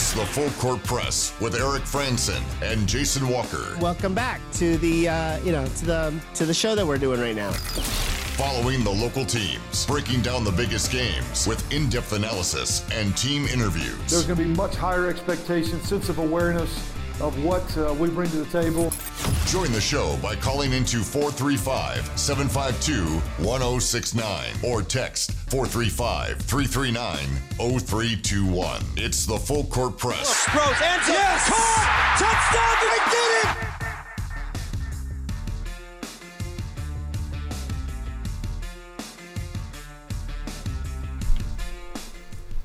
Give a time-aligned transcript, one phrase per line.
[0.00, 3.76] It's the Full Court Press with Eric Frandsen and Jason Walker.
[3.80, 7.20] Welcome back to the uh, you know to the to the show that we're doing
[7.20, 7.50] right now.
[8.40, 13.98] Following the local teams, breaking down the biggest games with in-depth analysis and team interviews.
[14.08, 16.74] There's going to be much higher expectations, sense of awareness
[17.20, 18.90] of what uh, we bring to the table.
[19.50, 27.18] Join the show by calling into 435 752 1069 or text 435 339
[27.58, 28.80] 0321.
[28.96, 30.44] It's the Full Court Press.
[30.44, 31.48] Throws, ends Yes!
[31.48, 33.56] caught, touchdown, they did it!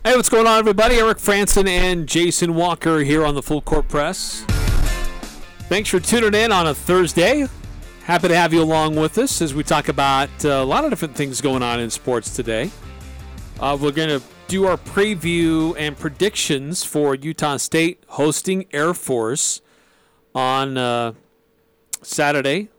[0.04, 0.98] Hey, what's going on, everybody?
[0.98, 4.46] Eric Frandsen and Jason Walker here on the Full Court Press.
[5.68, 7.48] Thanks for tuning in on a Thursday.
[8.04, 10.92] Happy to have you along with us as we talk about uh, a lot of
[10.92, 12.70] different things going on in sports today.
[13.60, 19.62] Uh, we're going to do our preview and predictions for Utah State hosting Air Force
[20.36, 21.14] on uh,
[22.04, 22.70] Saturday.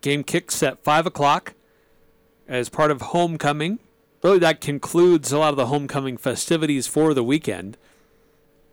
[0.00, 1.54] Game kicks at 5 o'clock
[2.46, 3.80] as part of homecoming
[4.26, 7.76] really that concludes a lot of the homecoming festivities for the weekend.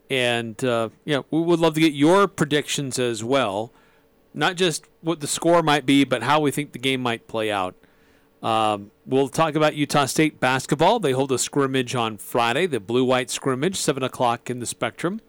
[0.10, 3.72] And uh, yeah, we would love to get your predictions as well,
[4.34, 7.52] not just what the score might be, but how we think the game might play
[7.52, 7.76] out.
[8.44, 11.00] Um, we'll talk about Utah State basketball.
[11.00, 15.22] They hold a scrimmage on Friday, the blue-white scrimmage, seven o'clock in the Spectrum.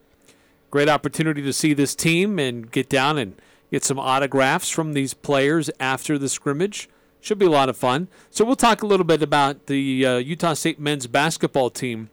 [0.70, 5.14] Great opportunity to see this team and get down and get some autographs from these
[5.14, 6.88] players after the scrimmage.
[7.20, 8.08] Should be a lot of fun.
[8.30, 12.10] So we'll talk a little bit about the uh, Utah State men's basketball team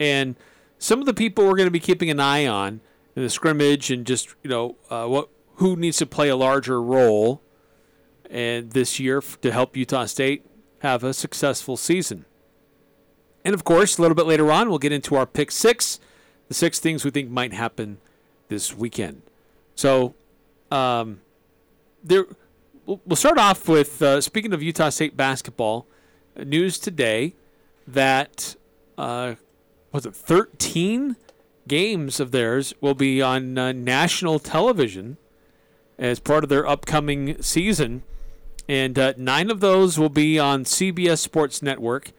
[0.00, 0.34] and
[0.78, 2.80] some of the people we're going to be keeping an eye on
[3.16, 6.80] in the scrimmage and just you know uh, what who needs to play a larger
[6.80, 7.42] role
[8.30, 10.44] and this year to help Utah State
[10.80, 12.24] have a successful season.
[13.44, 15.98] And of course, a little bit later on, we'll get into our pick six,
[16.48, 17.98] the six things we think might happen
[18.48, 19.22] this weekend.
[19.74, 20.14] So,
[20.70, 21.20] um,
[22.04, 22.26] there
[22.86, 25.86] we'll start off with uh, speaking of Utah State basketball
[26.36, 27.34] news today
[27.86, 28.56] that
[28.96, 29.34] uh,
[29.92, 31.16] was it 13
[31.66, 35.18] games of theirs will be on uh, national television
[35.98, 38.02] as part of their upcoming season,
[38.68, 42.12] and uh, nine of those will be on CBS Sports Network,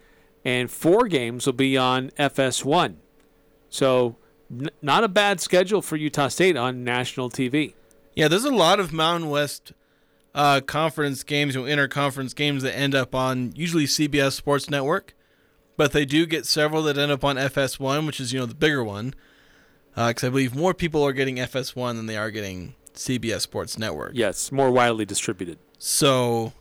[0.43, 2.95] and four games will be on FS1.
[3.69, 4.17] So,
[4.51, 7.73] n- not a bad schedule for Utah State on national TV.
[8.15, 9.73] Yeah, there's a lot of Mountain West
[10.35, 15.13] uh, conference games, you know, interconference games that end up on usually CBS Sports Network,
[15.79, 18.53] but they do get several that end up on FS1, which is you know the
[18.53, 19.15] bigger one,
[19.95, 23.79] because uh, I believe more people are getting FS1 than they are getting CBS Sports
[23.79, 24.11] Network.
[24.13, 25.57] Yes, more widely distributed.
[25.77, 26.51] So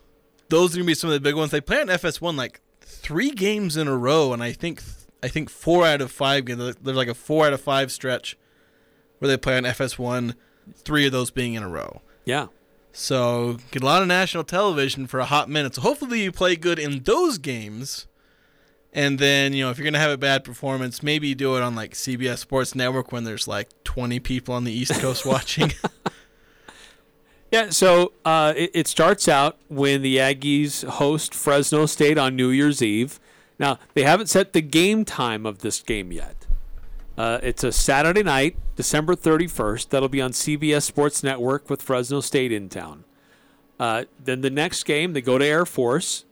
[0.50, 1.50] those are gonna be some of the big ones.
[1.50, 4.84] They play on FS1 like three games in a row, and I think
[5.20, 6.76] I think four out of five games.
[6.80, 8.38] There's like a four out of five stretch
[9.18, 10.36] where they play on FS1.
[10.76, 12.02] Three of those being in a row.
[12.24, 12.46] Yeah.
[12.92, 15.74] So get a lot of national television for a hot minute.
[15.74, 18.06] So hopefully you play good in those games.
[18.93, 21.75] And then, you know, if you're gonna have a bad performance, maybe do it on
[21.75, 25.72] like CBS Sports Network when there's like 20 people on the East Coast watching.
[27.53, 32.49] yeah, so uh, it, it starts out when the Aggies host Fresno State on New
[32.49, 33.21] Year's Eve.
[33.59, 36.47] Now they haven't set the game time of this game yet.
[37.19, 39.88] Uh, it's a Saturday night, December 31st.
[39.88, 43.03] That'll be on CBS Sports Network with Fresno State in town.
[43.78, 46.25] Uh, then the next game, they go to Air Force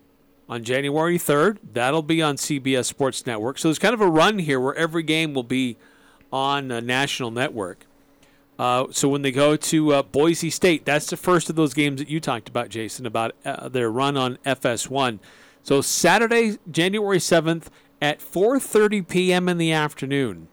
[0.48, 1.58] on January 3rd.
[1.72, 3.58] That'll be on CBS Sports Network.
[3.58, 5.76] So there's kind of a run here where every game will be
[6.32, 7.86] on a national network.
[8.58, 12.00] Uh, so when they go to uh, Boise State, that's the first of those games
[12.00, 15.18] that you talked about, Jason, about uh, their run on FS1.
[15.62, 17.66] So Saturday, January 7th
[18.00, 19.48] at 4:30 p.m.
[19.48, 20.48] in the afternoon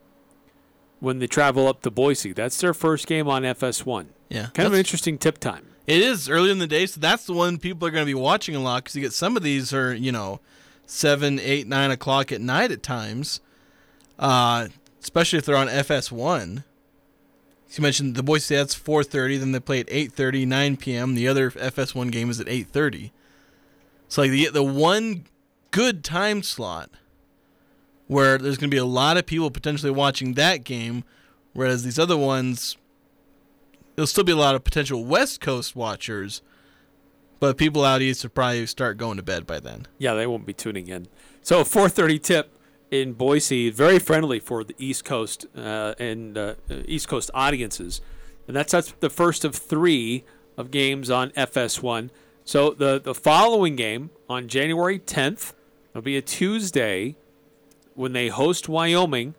[0.99, 2.33] when they travel up to Boise.
[2.33, 4.07] That's their first game on FS1.
[4.29, 4.47] Yeah.
[4.53, 5.67] Kind of an interesting tip time.
[5.85, 8.13] It is early in the day, so that's the one people are going to be
[8.13, 10.39] watching a lot because you get some of these are, you know,
[10.85, 13.41] 7, 8, 9 o'clock at night at times,
[14.17, 14.67] uh,
[15.01, 16.63] especially if they're on FS1.
[17.67, 21.15] So you mentioned the Boise State's 4.30, then they play at 8.30, 9 p.m.
[21.15, 23.11] The other FS1 game is at 8.30.
[24.07, 25.25] So like the, the one
[25.71, 26.89] good time slot–
[28.07, 31.03] where there's going to be a lot of people potentially watching that game,
[31.53, 32.77] whereas these other ones,
[33.95, 36.41] there'll still be a lot of potential West Coast watchers,
[37.39, 39.87] but people out east will probably start going to bed by then.
[39.97, 41.07] Yeah, they won't be tuning in.
[41.41, 42.51] So 4:30 tip
[42.91, 46.55] in Boise, very friendly for the East Coast uh, and uh,
[46.85, 48.01] East Coast audiences,
[48.47, 50.23] and that's that's the first of three
[50.57, 52.09] of games on FS1.
[52.45, 55.53] So the the following game on January 10th,
[55.91, 57.15] it'll be a Tuesday
[57.95, 59.35] when they host Wyoming.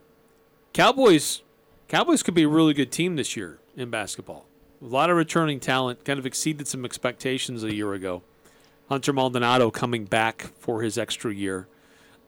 [0.72, 1.42] Cowboys
[1.86, 4.46] Cowboys could be a really good team this year in basketball.
[4.82, 8.22] A lot of returning talent, kind of exceeded some expectations a year ago.
[8.88, 11.66] Hunter Maldonado coming back for his extra year.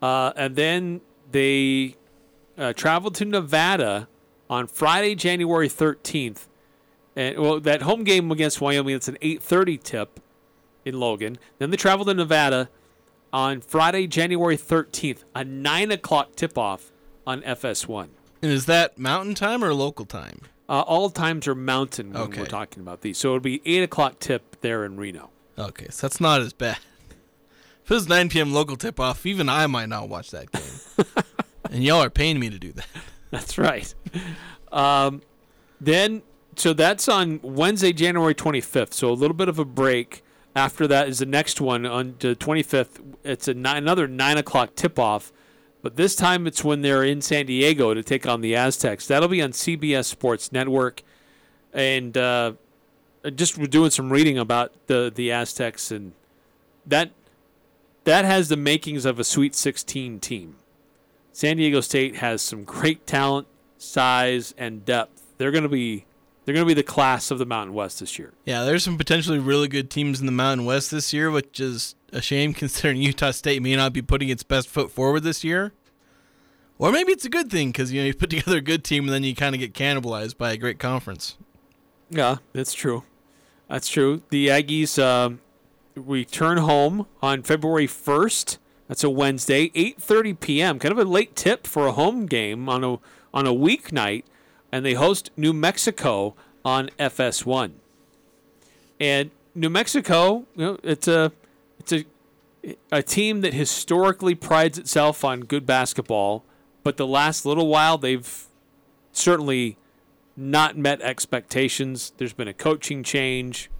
[0.00, 1.00] Uh, and then
[1.31, 1.96] they
[2.56, 4.08] uh, traveled to Nevada
[4.48, 6.46] on Friday, January 13th.
[7.14, 10.20] And well, that home game against Wyoming, it's an 8:30 tip
[10.84, 11.38] in Logan.
[11.58, 12.69] Then they traveled to Nevada
[13.32, 16.93] on Friday, January 13th, a nine o'clock tip off
[17.26, 18.08] on FS1.
[18.43, 20.40] And is that mountain time or local time?
[20.69, 22.41] Uh, all times are mountain when Okay.
[22.41, 25.31] we're talking about these, so it'll be eight o'clock tip there in Reno.
[25.59, 26.79] Okay, so that's not as bad.
[27.85, 28.53] If it was 9 p.m.
[28.53, 31.07] local tip off, even I might not watch that game.
[31.71, 32.87] and y'all are paying me to do that.
[33.31, 33.95] That's right.
[34.73, 35.23] Um,
[35.81, 36.23] then,
[36.57, 38.93] so that's on Wednesday, January 25th.
[38.93, 40.23] So a little bit of a break.
[40.57, 43.01] After that is the next one on the 25th.
[43.23, 45.33] It's a another nine o'clock tip off,
[45.87, 49.06] but this time it's when they're in San Diego to take on the Aztecs.
[49.06, 51.05] That'll be on CBS Sports Network,
[51.73, 52.55] and uh,
[53.37, 56.11] just doing some reading about the the Aztecs, and
[56.85, 57.12] that
[58.03, 60.56] that has the makings of a Sweet 16 team.
[61.31, 63.47] San Diego State has some great talent,
[63.79, 65.23] size, and depth.
[65.39, 66.05] They're going to be
[66.46, 68.32] they're going to be the class of the Mountain West this year.
[68.44, 71.96] Yeah, there's some potentially really good teams in the Mountain West this year, which is
[72.12, 75.72] a shame considering Utah State may not be putting its best foot forward this year.
[76.78, 79.04] Or maybe it's a good thing because you know you put together a good team
[79.04, 81.37] and then you kind of get cannibalized by a great conference.
[82.10, 83.02] Yeah, that's true.
[83.69, 84.22] That's true.
[84.31, 85.40] The Aggies um,
[85.96, 88.58] return home on February 1st.
[88.87, 90.78] That's a Wednesday, 8:30 p.m.
[90.78, 92.98] Kind of a late tip for a home game on a
[93.34, 94.22] on a weeknight,
[94.76, 97.73] and they host New Mexico on FS1.
[99.00, 101.32] And New Mexico, you know, it's a
[101.78, 102.05] it's a
[102.93, 106.44] a team that historically prides itself on good basketball,
[106.82, 108.44] but the last little while they've
[109.12, 109.78] certainly
[110.37, 112.12] not met expectations.
[112.19, 113.70] There's been a coaching change.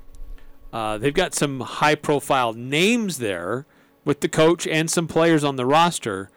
[0.73, 3.67] Uh, they've got some high profile names there
[4.07, 6.31] with the coach and some players on the roster.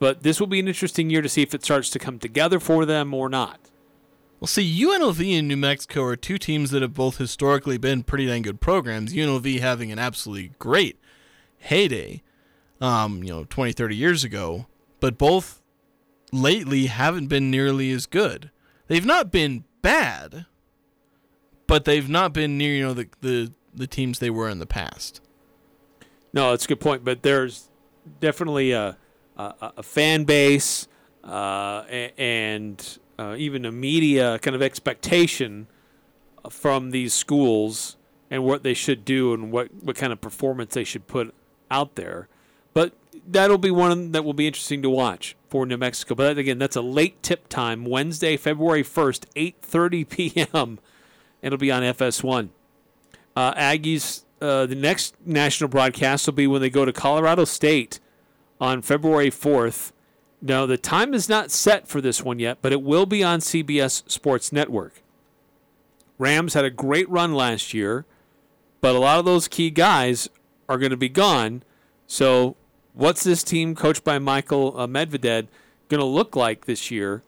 [0.00, 2.58] But this will be an interesting year to see if it starts to come together
[2.58, 3.60] for them or not.
[4.40, 8.26] Well, see, UNLV and New Mexico are two teams that have both historically been pretty
[8.26, 9.12] dang good programs.
[9.12, 10.98] UNLV having an absolutely great
[11.58, 12.22] heyday,
[12.80, 14.66] um, you know, 20, 30 years ago,
[14.98, 15.62] but both
[16.32, 18.50] lately haven't been nearly as good.
[18.86, 20.46] They've not been bad,
[21.66, 24.66] but they've not been near, you know, the, the, the teams they were in the
[24.66, 25.20] past.
[26.32, 27.68] No, that's a good point, but there's
[28.20, 28.96] definitely a
[29.60, 30.88] a, a fan base
[31.24, 31.84] uh,
[32.18, 35.66] and uh, even a media kind of expectation
[36.48, 37.96] from these schools
[38.30, 41.34] and what they should do and what, what kind of performance they should put
[41.70, 42.28] out there.
[42.72, 42.94] But
[43.26, 46.14] that'll be one that will be interesting to watch for New Mexico.
[46.14, 50.78] But again, that's a late tip time, Wednesday, February 1st, 8:30 p.m.
[51.42, 52.50] It'll be on FS1.
[53.34, 57.98] Uh, Aggies, uh, the next national broadcast will be when they go to Colorado State
[58.60, 59.92] on February 4th.
[60.42, 63.40] Now, the time is not set for this one yet, but it will be on
[63.40, 65.02] CBS Sports Network.
[66.18, 68.04] Rams had a great run last year,
[68.80, 70.28] but a lot of those key guys
[70.68, 71.62] are going to be gone.
[72.06, 72.56] So,
[72.94, 75.48] what's this team, coached by Michael uh, Medved,
[75.88, 77.22] going to look like this year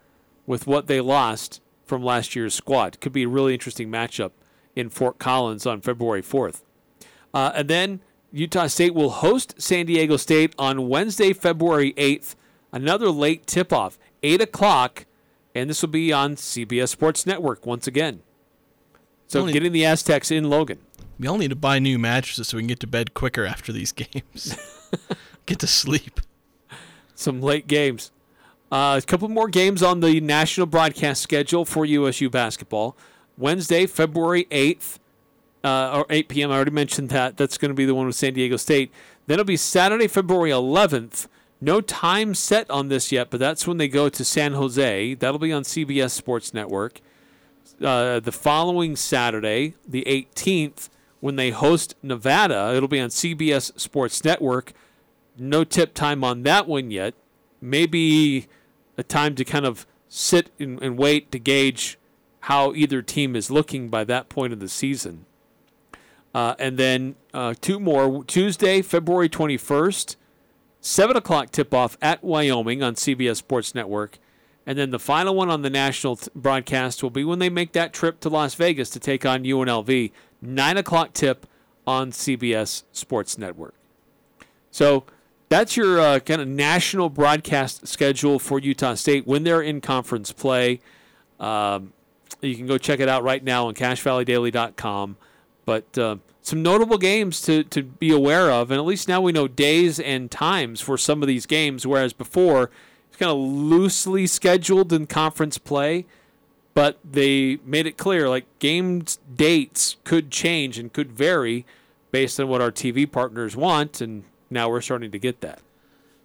[0.46, 3.00] with what they lost from last year's squad?
[3.00, 4.32] Could be a really interesting matchup
[4.74, 6.62] in Fort Collins on February 4th.
[7.34, 8.00] Uh, and then
[8.32, 12.34] Utah State will host San Diego State on Wednesday, February 8th.
[12.72, 15.04] Another late tip off, 8 o'clock,
[15.54, 18.20] and this will be on CBS Sports Network once again.
[19.26, 20.78] So Only- getting the Aztecs in Logan.
[21.18, 23.70] We all need to buy new mattresses so we can get to bed quicker after
[23.72, 24.56] these games.
[25.46, 26.20] get to sleep.
[27.14, 28.10] Some late games.
[28.72, 32.96] Uh, a couple more games on the national broadcast schedule for USU basketball.
[33.36, 34.98] Wednesday, February 8th,
[35.64, 36.50] uh, or 8 p.m.
[36.50, 37.36] I already mentioned that.
[37.36, 38.92] That's going to be the one with San Diego State.
[39.26, 41.28] Then it'll be Saturday, February 11th.
[41.60, 45.14] No time set on this yet, but that's when they go to San Jose.
[45.14, 47.00] That'll be on CBS Sports Network.
[47.80, 50.88] Uh, the following Saturday, the 18th,
[51.20, 54.72] when they host Nevada, it'll be on CBS Sports Network.
[55.38, 57.14] No tip time on that one yet.
[57.60, 58.48] Maybe
[58.98, 61.96] a time to kind of sit and, and wait to gauge
[62.40, 65.26] how either team is looking by that point of the season.
[66.34, 70.16] Uh, and then uh, two more Tuesday, February 21st,
[70.80, 74.18] 7 o'clock tip off at Wyoming on CBS Sports Network.
[74.66, 77.72] And then the final one on the national t- broadcast will be when they make
[77.72, 80.12] that trip to Las Vegas to take on UNLV.
[80.40, 81.46] 9 o'clock tip
[81.86, 83.74] on CBS Sports Network.
[84.70, 85.04] So
[85.48, 90.32] that's your uh, kind of national broadcast schedule for Utah State when they're in conference
[90.32, 90.80] play.
[91.38, 91.92] Um,
[92.40, 95.16] you can go check it out right now on CacheValleyDaily.com.
[95.64, 99.32] But uh, some notable games to, to be aware of, and at least now we
[99.32, 102.70] know days and times for some of these games, whereas before
[103.08, 106.04] it's kind of loosely scheduled in conference play,
[106.74, 109.04] but they made it clear like game
[109.34, 111.64] dates could change and could vary
[112.10, 115.60] based on what our TV partners want, and now we're starting to get that.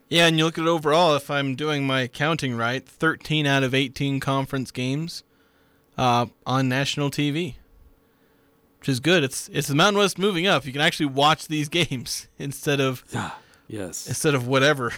[0.10, 3.64] Yeah, and you look at it overall, if I'm doing my counting right, 13 out
[3.64, 5.24] of 18 conference games
[5.98, 7.56] uh, on national TV
[8.88, 9.22] which is good.
[9.22, 10.66] It's it's the Mountain West moving up.
[10.66, 13.04] You can actually watch these games instead of
[13.68, 14.94] yes instead of whatever.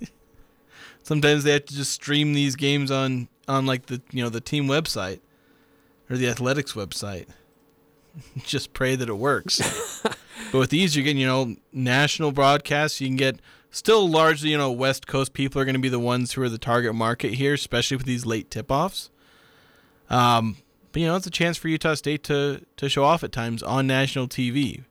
[1.04, 4.40] Sometimes they have to just stream these games on on like the you know the
[4.40, 5.20] team website
[6.10, 7.28] or the athletics website.
[8.44, 10.02] just pray that it works.
[10.50, 13.00] but with these, you're getting you know national broadcasts.
[13.00, 16.00] You can get still largely you know West Coast people are going to be the
[16.00, 19.08] ones who are the target market here, especially with these late tip offs.
[20.08, 20.56] Um,
[20.92, 23.62] but you know, it's a chance for Utah State to to show off at times
[23.62, 24.84] on national TV.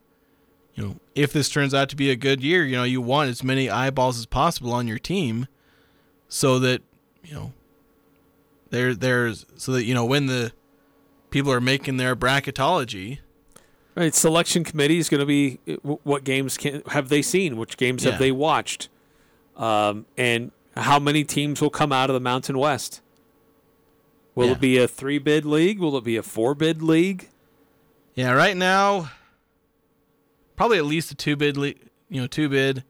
[0.74, 3.28] You know, if this turns out to be a good year, you know, you want
[3.28, 5.46] as many eyeballs as possible on your team
[6.28, 6.80] so that,
[7.24, 7.52] you know,
[8.70, 10.52] there there's so that you know when the
[11.30, 13.18] people are making their bracketology,
[13.96, 15.58] Right, selection committee is going to be
[16.04, 18.12] what games can have they seen, which games Yeah.
[18.12, 18.88] have they watched,
[19.56, 23.00] um, and how many teams will come out of the Mountain West.
[24.40, 24.52] Will Yeah.
[24.52, 25.78] it be a three bid league?
[25.78, 27.28] Will it be a four bid league?
[28.14, 29.10] Yeah, right now,
[30.56, 31.74] probably at least a two bid, le-
[32.08, 32.82] you know, two bid.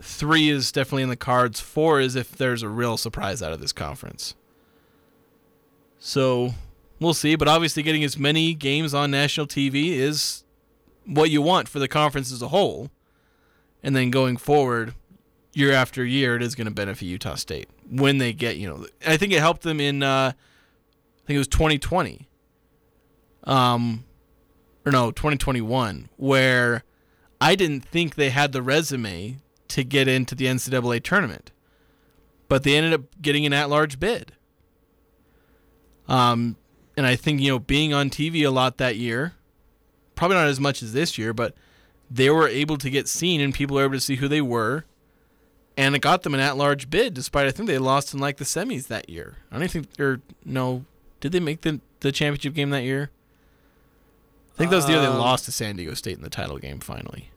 [0.00, 1.58] Three is definitely in the cards.
[1.60, 4.34] Four is if there's a real surprise out of this conference.
[5.98, 6.54] So
[7.00, 7.34] we'll see.
[7.34, 10.44] But obviously, getting as many games on national TV is
[11.04, 12.90] what you want for the conference as a whole.
[13.82, 14.94] And then going forward,
[15.56, 18.86] year after year, it is going to benefit Utah State when they get, you know,
[19.06, 22.28] I think it helped them in, uh, I think it was 2020
[23.46, 24.04] um
[24.84, 26.82] or no 2021 where
[27.40, 31.52] i didn't think they had the resume to get into the ncaa tournament
[32.48, 34.32] but they ended up getting an at-large bid.
[36.08, 36.56] Um
[36.96, 39.34] and i think you know being on tv a lot that year
[40.14, 41.54] probably not as much as this year but
[42.10, 44.84] they were able to get seen and people were able to see who they were
[45.76, 48.44] and it got them an at-large bid despite i think they lost in like the
[48.44, 50.84] semis that year i don't think or no
[51.20, 53.10] did they make the the championship game that year
[54.54, 56.30] I think that was the year they Um, lost to San Diego State in the
[56.30, 56.80] title game.
[56.80, 57.30] Finally,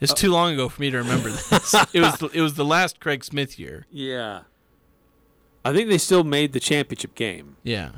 [0.00, 1.74] it's too long ago for me to remember this.
[1.92, 3.84] it was the, it was the last Craig Smith year.
[3.90, 4.44] Yeah,
[5.66, 7.56] I think they still made the championship game.
[7.62, 7.90] Yeah,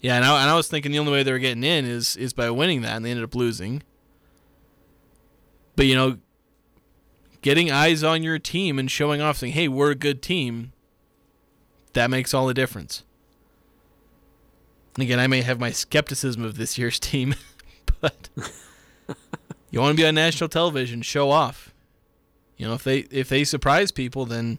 [0.00, 2.16] yeah, and I, and I was thinking the only way they were getting in is
[2.16, 3.84] is by winning that, and they ended up losing.
[5.76, 6.18] But you know,
[7.42, 10.72] getting eyes on your team and showing off, saying, "Hey, we're a good team,"
[11.92, 13.04] that makes all the difference.
[14.98, 17.34] Again, I may have my skepticism of this year's team,
[18.00, 18.30] but
[19.70, 21.74] you want to be on national television, show off.
[22.56, 24.58] You know, if they if they surprise people, then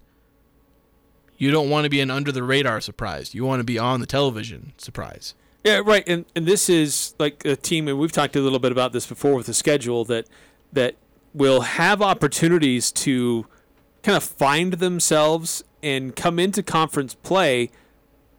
[1.38, 3.34] you don't want to be an under the radar surprise.
[3.34, 5.34] You want to be on the television surprise.
[5.64, 6.04] Yeah, right.
[6.08, 9.08] And and this is like a team, and we've talked a little bit about this
[9.08, 10.28] before with the schedule that
[10.74, 10.96] that
[11.38, 13.46] will have opportunities to
[14.02, 17.70] kind of find themselves and come into conference play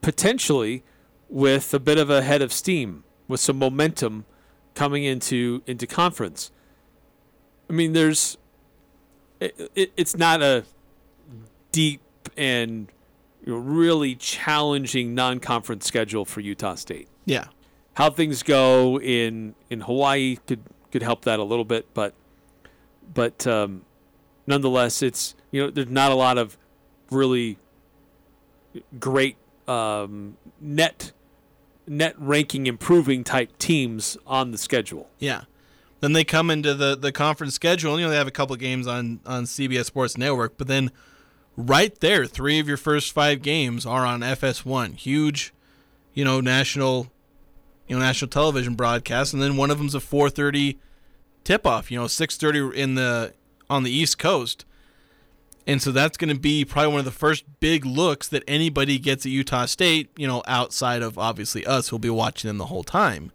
[0.00, 0.82] potentially
[1.28, 4.24] with a bit of a head of steam, with some momentum
[4.74, 6.50] coming into into conference.
[7.70, 8.36] I mean, there's
[9.40, 10.64] it, it, it's not a
[11.70, 12.00] deep
[12.36, 12.88] and
[13.44, 17.08] you know, really challenging non-conference schedule for Utah State.
[17.24, 17.46] Yeah.
[17.94, 22.14] How things go in in Hawaii could could help that a little bit, but
[23.12, 23.82] but um,
[24.46, 26.56] nonetheless, it's you know there's not a lot of
[27.10, 27.58] really
[28.98, 29.36] great
[29.66, 31.12] um, net
[31.86, 35.08] net ranking improving type teams on the schedule.
[35.18, 35.42] Yeah.
[36.00, 37.98] Then they come into the, the conference schedule.
[37.98, 40.92] You know, they have a couple of games on, on CBS Sports Network, but then
[41.56, 44.96] right there, three of your first five games are on FS1.
[44.96, 45.52] Huge,
[46.14, 47.10] you know, national,
[47.88, 50.76] you know, national television broadcast, and then one of them's a 4:30
[51.48, 51.90] tip-off.
[51.90, 53.32] You know, 6:30 in the
[53.70, 54.66] on the East Coast,
[55.66, 58.98] and so that's going to be probably one of the first big looks that anybody
[58.98, 60.10] gets at Utah State.
[60.16, 63.32] You know, outside of obviously us, who'll be watching them the whole time.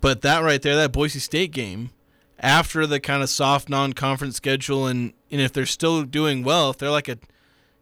[0.00, 1.90] But that right there, that Boise State game,
[2.38, 6.78] after the kind of soft non-conference schedule, and and if they're still doing well, if
[6.78, 7.18] they're like a,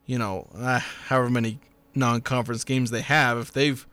[0.06, 1.58] you know, uh, however many
[1.94, 3.86] non-conference games they have, if they've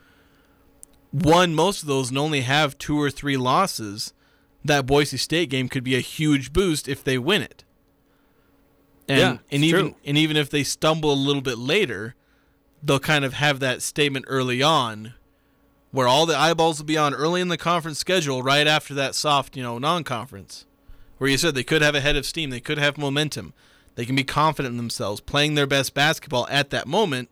[1.11, 4.13] won most of those and only have two or three losses,
[4.63, 7.63] that Boise State game could be a huge boost if they win it.
[9.07, 9.95] And Yeah, and even true.
[10.05, 12.15] and even if they stumble a little bit later,
[12.81, 15.13] they'll kind of have that statement early on
[15.91, 19.13] where all the eyeballs will be on early in the conference schedule right after that
[19.13, 20.65] soft, you know, non-conference.
[21.19, 23.53] Where you said they could have a head of steam, they could have momentum.
[23.95, 27.29] They can be confident in themselves, playing their best basketball at that moment.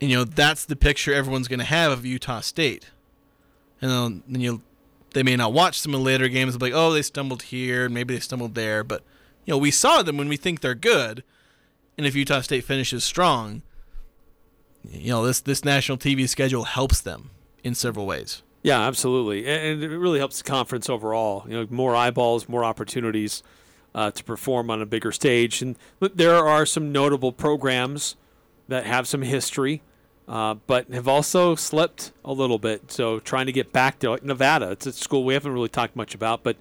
[0.00, 2.90] And, you know, that's the picture everyone's going to have of Utah State.
[3.80, 3.90] And
[4.28, 4.62] then, you
[5.12, 7.42] they may not watch some of the later games and be like, oh, they stumbled
[7.42, 9.02] here, maybe they stumbled there, but
[9.44, 11.24] you know, we saw them when we think they're good.
[11.98, 13.62] And if Utah State finishes strong,
[14.88, 17.30] you know, this this national TV schedule helps them
[17.62, 18.42] in several ways.
[18.62, 21.44] Yeah, absolutely, and and it really helps the conference overall.
[21.46, 23.42] You know, more eyeballs, more opportunities
[23.94, 28.16] uh, to perform on a bigger stage, and there are some notable programs
[28.68, 29.82] that have some history,
[30.30, 32.92] uh, but have also slipped a little bit.
[32.92, 35.96] So trying to get back to like Nevada, it's a school we haven't really talked
[35.96, 36.56] much about, but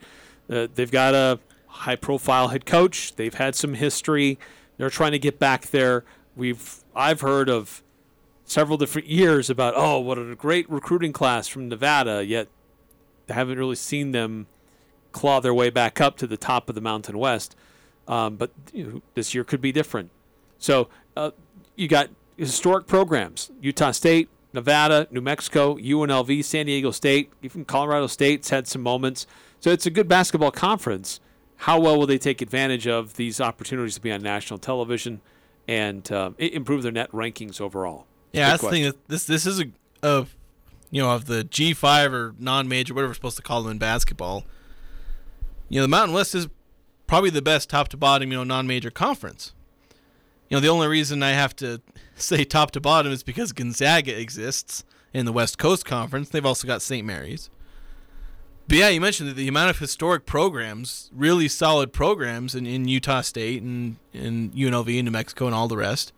[0.50, 3.16] uh, they've got a high-profile head coach.
[3.16, 4.40] They've had some history.
[4.78, 6.04] They're trying to get back there.
[6.36, 7.84] We've I've heard of
[8.44, 12.48] several different years about oh what a great recruiting class from Nevada yet
[13.30, 14.48] I haven't really seen them
[15.12, 17.56] claw their way back up to the top of the Mountain West
[18.08, 20.10] um, but you know, this year could be different
[20.58, 21.30] so uh,
[21.76, 22.10] you got
[22.48, 28.68] historic programs Utah State Nevada New Mexico UNLV San Diego State even Colorado State's had
[28.68, 29.28] some moments
[29.60, 31.20] so it's a good basketball conference
[31.58, 35.22] how well will they take advantage of these opportunities to be on national television
[35.68, 38.94] and uh, improve their net rankings overall Yeah, Good that's the thing.
[39.08, 39.66] This this is a
[40.02, 40.36] of
[40.90, 43.72] you know of the G five or non major whatever we're supposed to call them
[43.72, 44.46] in basketball.
[45.68, 46.48] You know, the Mountain West is
[47.06, 49.54] probably the best top to bottom you know non major conference.
[50.50, 51.82] You know, the only reason I have to
[52.16, 56.30] say top to bottom is because Gonzaga exists in the West Coast Conference.
[56.30, 57.06] They've also got St.
[57.06, 57.50] Mary's.
[58.68, 62.88] But yeah, you mentioned that the amount of historic programs, really solid programs in, in
[62.88, 66.14] Utah State and in UNLV and New Mexico and all the rest.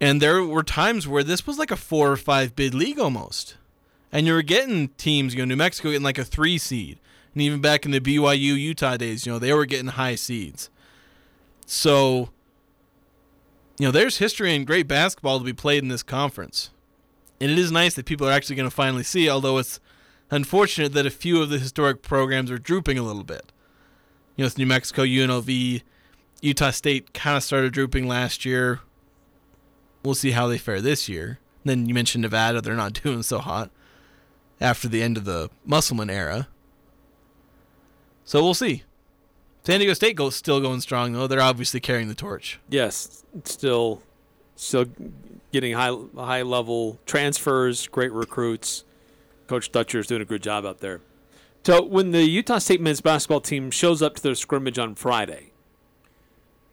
[0.00, 3.56] And there were times where this was like a four or five bid league almost.
[4.10, 6.98] And you were getting teams, you know, New Mexico getting like a three seed.
[7.34, 10.70] And even back in the BYU Utah days, you know, they were getting high seeds.
[11.66, 12.30] So,
[13.80, 16.70] you know, there's history and great basketball to be played in this conference.
[17.40, 19.80] And it is nice that people are actually going to finally see, although it's
[20.30, 23.52] unfortunate that a few of the historic programs are drooping a little bit.
[24.36, 25.82] You know, it's New Mexico, UNLV,
[26.42, 28.80] Utah State kind of started drooping last year
[30.02, 31.38] we'll see how they fare this year.
[31.64, 33.70] Then you mentioned Nevada; they're not doing so hot
[34.60, 36.48] after the end of the Musselman era.
[38.24, 38.84] So we'll see.
[39.62, 41.26] San Diego State goes still going strong though.
[41.26, 42.58] They're obviously carrying the torch.
[42.68, 44.02] yes, still,
[44.56, 44.86] still
[45.52, 48.84] getting high high level transfers, great recruits.
[49.46, 51.00] Coach Dutcher is doing a good job out there.
[51.64, 55.52] So when the Utah State men's basketball team shows up to their scrimmage on Friday,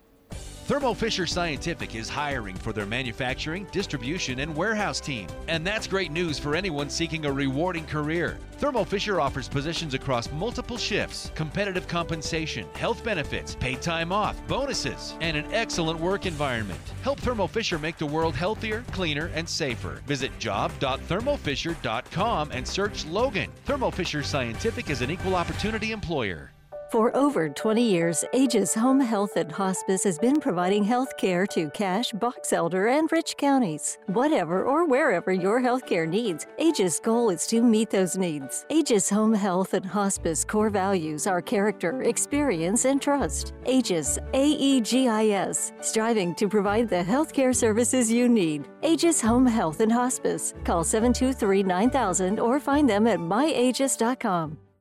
[0.68, 5.26] Thermo Fisher Scientific is hiring for their manufacturing, distribution, and warehouse team.
[5.48, 8.36] And that's great news for anyone seeking a rewarding career.
[8.58, 15.14] Thermo Fisher offers positions across multiple shifts, competitive compensation, health benefits, paid time off, bonuses,
[15.22, 16.80] and an excellent work environment.
[17.02, 20.02] Help Thermo Fisher make the world healthier, cleaner, and safer.
[20.06, 23.50] Visit job.thermofisher.com and search Logan.
[23.64, 26.50] Thermo Fisher Scientific is an equal opportunity employer.
[26.90, 31.68] For over 20 years, Aegis Home Health and Hospice has been providing health care to
[31.68, 33.98] Cache, Box Elder, and Rich counties.
[34.06, 38.64] Whatever or wherever your health care needs, Aegis' goal is to meet those needs.
[38.70, 43.52] Aegis Home Health and Hospice core values are character, experience, and trust.
[43.66, 48.66] Aegis, A-E-G-I-S, striving to provide the health care services you need.
[48.82, 50.54] Aegis Home Health and Hospice.
[50.64, 54.56] Call 723-9000 or find them at myaegis.com.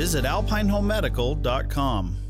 [0.00, 2.29] Visit alpinehomemedical.com.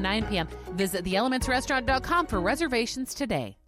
[0.00, 0.48] 9 p.m.
[0.72, 3.59] Visit theelementsrestaurant.com for reservations today.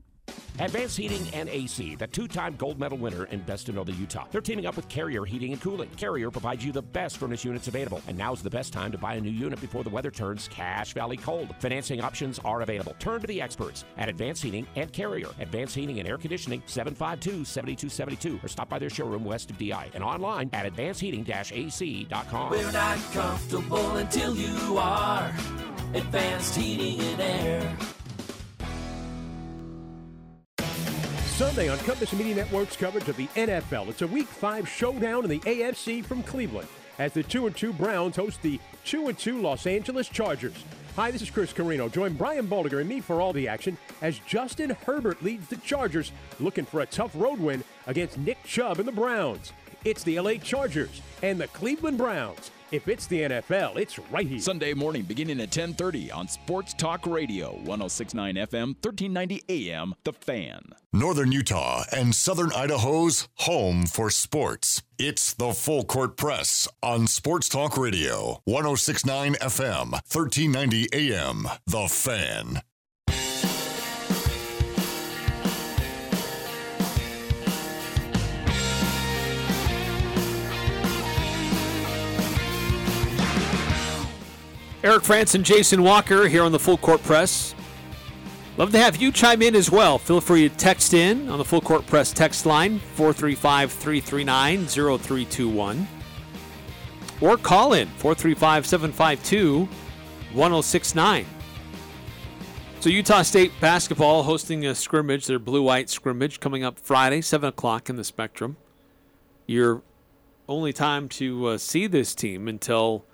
[0.59, 4.27] Advanced Heating and AC, the two time gold medal winner in Best in Northern Utah.
[4.31, 5.89] They're teaming up with Carrier Heating and Cooling.
[5.97, 9.15] Carrier provides you the best furnace units available, and now's the best time to buy
[9.15, 11.55] a new unit before the weather turns Cache Valley cold.
[11.59, 12.95] Financing options are available.
[12.99, 15.29] Turn to the experts at Advanced Heating and Carrier.
[15.41, 19.91] Advanced Heating and Air Conditioning, 752 7272, or stop by their showroom west of DI
[19.95, 22.51] and online at advancedheating ac.com.
[22.51, 25.33] We're not comfortable until you are.
[25.95, 27.77] Advanced heating and air.
[31.43, 33.89] Sunday on Compass Media Network's coverage of the NFL.
[33.89, 36.69] It's a Week 5 showdown in the AFC from Cleveland
[37.01, 40.65] as the 2 and 2 Browns host the 2 and 2 Los Angeles Chargers.
[40.95, 41.89] Hi, this is Chris Carrino.
[41.89, 46.13] Join Brian Baldinger and me for all the action as Justin Herbert leads the Chargers
[46.39, 49.53] looking for a tough road win against Nick Chubb and the Browns.
[49.85, 52.53] It's the LA Chargers and the Cleveland Browns.
[52.73, 54.39] If it's the NFL, it's right here.
[54.39, 60.73] Sunday morning beginning at 10:30 on Sports Talk Radio, 1069 FM, 1390 AM, The Fan.
[60.91, 64.83] Northern Utah and Southern Idaho's home for sports.
[64.99, 71.49] It's the Full Court Press on Sports Talk Radio, 1069 FM, 1390 AM.
[71.67, 72.63] The Fan.
[84.85, 87.55] Eric Frandsen and Jason Walker here on the Full Court Press.
[88.57, 89.97] Love to have you chime in as well.
[89.97, 95.87] Feel free to text in on the Full Court Press text line 435 339 0321
[97.21, 99.69] or call in 435 752
[100.33, 101.27] 1069.
[102.81, 107.49] So, Utah State basketball hosting a scrimmage, their blue white scrimmage, coming up Friday, 7
[107.49, 108.57] o'clock in the Spectrum.
[109.47, 109.83] Your
[110.49, 113.05] only time to uh, see this team until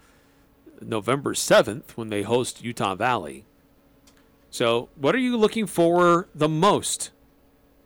[0.81, 3.45] November 7th when they host Utah Valley.
[4.51, 7.11] So, what are you looking for the most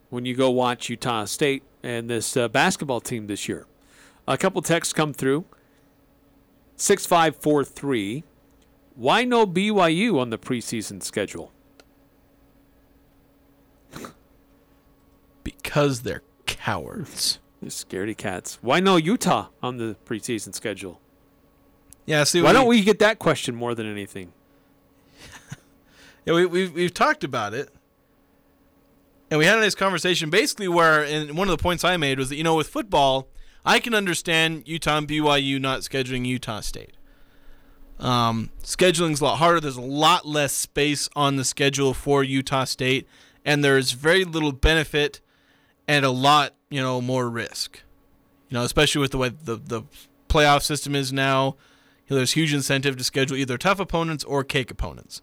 [0.09, 3.65] when you go watch Utah State and this uh, basketball team this year?
[4.27, 5.45] A couple texts come through.
[6.77, 8.23] 6543.
[8.95, 11.51] Why no BYU on the preseason schedule?
[15.43, 17.39] Because they're cowards.
[17.61, 18.59] They're scaredy cats.
[18.61, 20.99] Why no Utah on the preseason schedule?
[22.05, 24.33] Yeah, see, Why we- don't we get that question more than anything?
[26.25, 27.69] Yeah, we, we've we've talked about it,
[29.29, 30.29] and we had a nice conversation.
[30.29, 33.27] Basically, where and one of the points I made was that you know with football,
[33.65, 36.93] I can understand Utah and BYU not scheduling Utah State.
[37.99, 39.59] Um, scheduling's a lot harder.
[39.59, 43.05] There's a lot less space on the schedule for Utah State,
[43.43, 45.19] and there's very little benefit
[45.89, 47.81] and a lot you know more risk.
[48.47, 49.81] You know, especially with the way the the
[50.29, 51.57] playoff system is now.
[52.07, 55.21] There's huge incentive to schedule either tough opponents or cake opponents.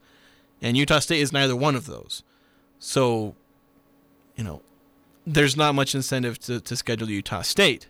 [0.63, 2.23] And Utah State is neither one of those.
[2.79, 3.35] So,
[4.35, 4.63] you know,
[5.27, 7.89] there's not much incentive to, to schedule Utah State.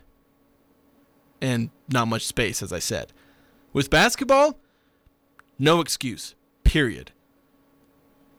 [1.41, 3.13] And not much space, as I said.
[3.73, 4.59] With basketball,
[5.57, 6.35] no excuse.
[6.63, 7.11] Period.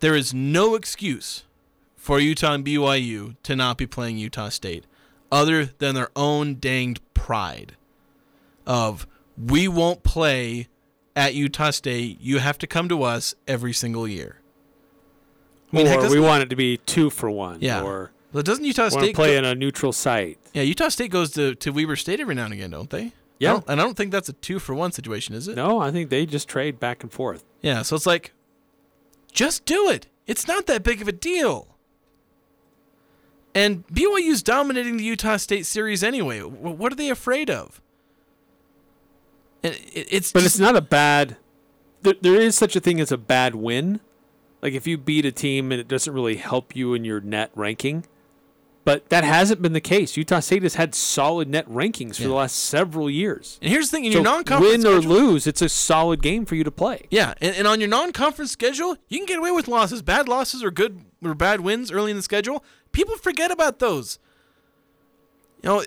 [0.01, 1.45] There is no excuse
[1.97, 4.87] for Utah and BYU to not be playing Utah State
[5.31, 7.77] other than their own danged pride
[8.67, 10.68] of we won't play
[11.16, 12.21] at Utah State.
[12.21, 14.40] You have to come to us every single year.
[15.73, 17.59] I mean, or doesn't- we want it to be two for one.
[17.61, 17.83] Yeah.
[17.83, 20.38] Or Well, doesn't Utah State play go- in a neutral site?
[20.53, 23.12] Yeah, Utah State goes to, to Weber State every now and again, don't they?
[23.38, 23.61] Yeah.
[23.66, 25.57] And I don't think that's a two for one situation, is it?
[25.57, 27.45] No, I think they just trade back and forth.
[27.61, 28.33] Yeah, so it's like,
[29.33, 30.07] just do it.
[30.27, 31.68] It's not that big of a deal.
[33.55, 36.40] And BYU's dominating the Utah State series anyway.
[36.40, 37.81] What are they afraid of?
[39.62, 41.37] And it- it's But just- it's not a bad.
[42.03, 44.01] There, there is such a thing as a bad win.
[44.61, 47.51] Like if you beat a team and it doesn't really help you in your net
[47.55, 48.05] ranking.
[48.85, 50.16] But that hasn't been the case.
[50.16, 53.61] Utah State has had solid net rankings for the last several years.
[53.62, 56.20] And here's the thing: in So your non-conference win or schedule- lose, it's a solid
[56.20, 57.07] game for you to play.
[57.09, 60.03] Yeah, and, and on your non-conference schedule, you can get away with losses.
[60.03, 62.64] Bad losses or good or bad wins early in the schedule.
[62.90, 64.18] People forget about those.
[65.62, 65.85] You know,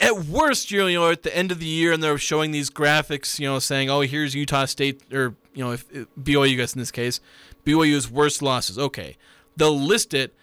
[0.00, 3.38] at worst, you know, at the end of the year, and they're showing these graphics,
[3.38, 6.78] you know, saying, "Oh, here's Utah State," or you know, if, if BYU guys in
[6.78, 7.20] this case,
[7.64, 8.78] BYU's worst losses.
[8.78, 9.16] Okay,
[9.56, 10.34] they'll list it,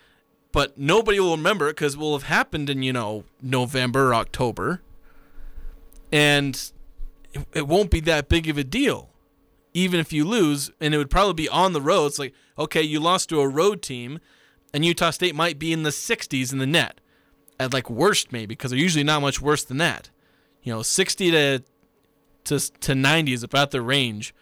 [0.51, 4.15] but nobody will remember it because it will have happened in you know November or
[4.15, 4.81] October,
[6.11, 6.71] and
[7.33, 9.09] it, it won't be that big of a deal
[9.77, 12.07] even if you lose, and it would probably be on the road.
[12.07, 14.19] It's like, okay, you lost to a road team,
[14.73, 16.99] and Utah State might be in the 60s in the net.
[17.59, 20.09] At like worst, maybe, because they're usually not much worse than that.
[20.63, 21.63] You know, 60 to
[22.45, 24.33] to, to 90 is about the range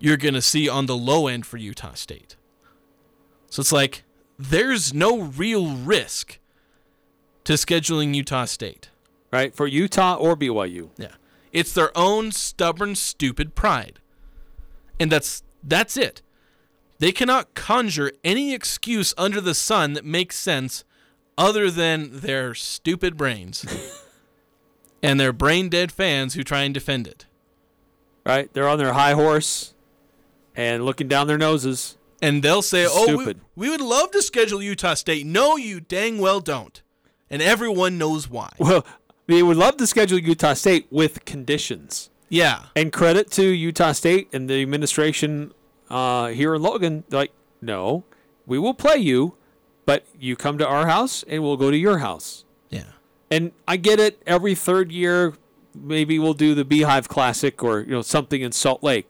[0.00, 2.36] you're going to see on the low end for Utah State.
[3.50, 4.04] So it's like,
[4.38, 6.38] there's no real risk
[7.44, 8.90] to scheduling Utah State.
[9.30, 9.54] Right?
[9.54, 10.90] For Utah or BYU.
[10.96, 11.14] Yeah.
[11.52, 14.00] It's their own stubborn, stupid pride.
[14.98, 16.22] And that's that's it.
[16.98, 20.84] They cannot conjure any excuse under the sun that makes sense
[21.38, 23.64] other than their stupid brains
[25.02, 27.24] and their brain dead fans who try and defend it.
[28.26, 28.52] Right?
[28.52, 29.72] They're on their high horse
[30.54, 31.96] and looking down their noses.
[32.20, 36.18] And they'll say, "Oh, we, we would love to schedule Utah State." No, you dang
[36.18, 36.82] well don't.
[37.30, 38.50] And everyone knows why.
[38.58, 38.84] Well,
[39.28, 42.10] they would love to schedule Utah State with conditions.
[42.28, 42.64] Yeah.
[42.74, 45.52] And credit to Utah State and the administration
[45.88, 47.04] uh, here in Logan.
[47.10, 48.04] Like, no,
[48.46, 49.34] we will play you,
[49.88, 52.44] but you come to our house and we'll go to your house.
[52.68, 52.82] Yeah.
[53.30, 54.22] And I get it.
[54.26, 55.32] Every third year,
[55.74, 59.08] maybe we'll do the Beehive Classic or you know something in Salt Lake.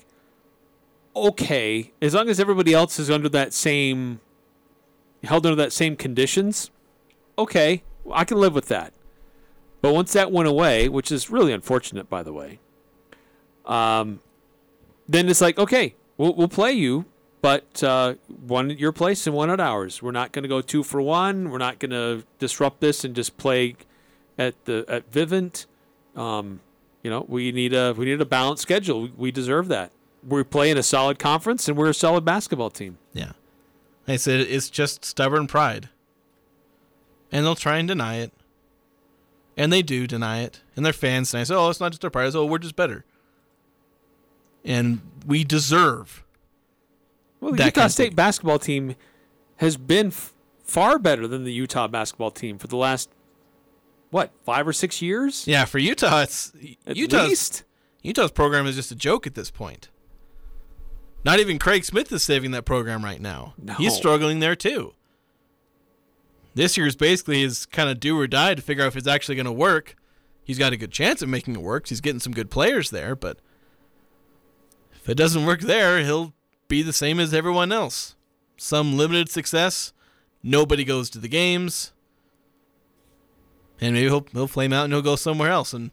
[1.17, 4.21] Okay, as long as everybody else is under that same,
[5.25, 6.71] held under that same conditions,
[7.37, 8.93] okay, I can live with that.
[9.81, 12.61] But once that went away, which is really unfortunate, by the way,
[13.67, 14.21] um,
[15.09, 17.05] then it's like, okay, we'll, we'll play you,
[17.40, 18.14] but uh,
[18.46, 20.03] one at your place and one at ours.
[20.03, 21.51] We're not going to go two for one.
[21.51, 23.77] We're not going to disrupt this and just play
[24.37, 25.66] at the at Vivint.
[26.16, 26.61] Um,
[27.03, 29.03] you know, we need a we need a balanced schedule.
[29.03, 29.92] We, we deserve that.
[30.27, 32.98] We're playing a solid conference and we're a solid basketball team.
[33.12, 33.33] Yeah.
[34.07, 35.90] I said it's just stubborn pride.
[37.31, 38.33] And they'll try and deny it.
[39.57, 40.61] And they do deny it.
[40.74, 41.51] And their fans it.
[41.51, 42.35] Oh, it's not just our pride.
[42.35, 43.05] Oh, we're just better.
[44.64, 46.24] And we deserve.
[47.40, 48.96] Well, the Utah State basketball team
[49.57, 53.11] has been f- far better than the Utah basketball team for the last
[54.11, 55.46] what five or six years.
[55.46, 56.53] Yeah, for Utah, it's
[56.87, 57.64] At Utah's, least.
[58.03, 59.88] Utah's program is just a joke at this point.
[61.24, 63.55] Not even Craig Smith is saving that program right now.
[63.77, 64.94] He's struggling there too.
[66.55, 69.35] This year's basically his kind of do or die to figure out if it's actually
[69.35, 69.94] going to work.
[70.42, 71.88] He's got a good chance of making it work.
[71.88, 73.38] He's getting some good players there, but
[74.94, 76.33] if it doesn't work there, he'll
[76.68, 78.14] be the same as everyone else.
[78.57, 79.92] Some limited success,
[80.42, 81.92] nobody goes to the games,
[83.81, 85.90] and maybe he'll he'll flame out and he'll go somewhere else, and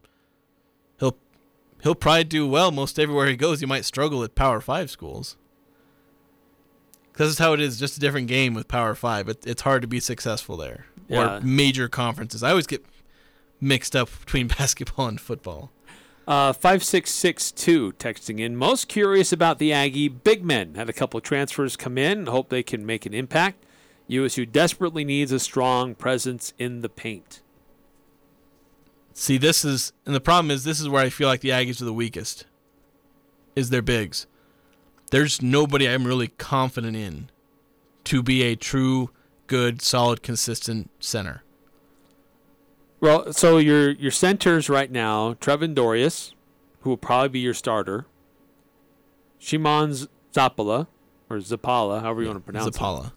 [1.00, 1.18] he'll
[1.84, 3.60] he'll probably do well most everywhere he goes.
[3.60, 5.38] He might struggle at Power Five schools.
[7.12, 9.30] Because that's how it is, just a different game with Power Five.
[9.30, 10.88] It, it's hard to be successful there.
[11.08, 11.38] Yeah.
[11.38, 12.44] Or major conferences.
[12.44, 12.84] I always get
[13.62, 15.72] mixed up between basketball and football.
[16.28, 18.56] Uh, 5662 texting in.
[18.56, 20.74] Most curious about the Aggie big men.
[20.74, 22.26] Had a couple transfers come in.
[22.26, 23.64] Hope they can make an impact.
[24.08, 27.42] USU desperately needs a strong presence in the paint.
[29.14, 31.82] See, this is, and the problem is, this is where I feel like the Aggies
[31.82, 32.46] are the weakest.
[33.56, 34.28] Is their bigs.
[35.12, 37.30] There's nobody I'm really confident in
[38.06, 39.12] to be a true,
[39.48, 41.45] good, solid, consistent center.
[43.00, 46.34] Well, so your your centers right now, Trevin Dorius,
[46.82, 48.06] who will probably be your starter.
[49.40, 50.88] Szymon Zapala,
[51.30, 53.12] or Zapala, however you want to pronounce Zapala.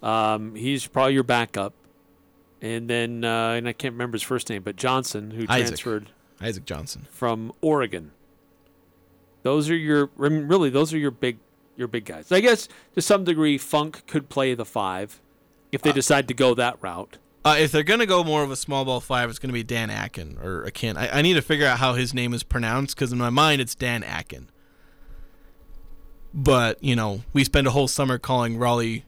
[0.00, 0.04] it.
[0.04, 1.74] Um, he's probably your backup.
[2.60, 5.68] And then, uh, and I can't remember his first name, but Johnson, who Isaac.
[5.68, 7.06] transferred Isaac Johnson.
[7.10, 8.10] from Oregon.
[9.44, 11.38] Those are your, I mean, really, those are your big
[11.76, 12.32] your big guys.
[12.32, 15.20] I guess to some degree, Funk could play the five
[15.70, 17.18] if they decide to go that route.
[17.48, 19.88] Uh, if they're gonna go more of a small ball five, it's gonna be Dan
[19.88, 20.98] Akin or Akin.
[20.98, 23.62] I, I need to figure out how his name is pronounced because in my mind
[23.62, 24.50] it's Dan Akin.
[26.34, 29.06] But you know, we spend a whole summer calling Raleigh,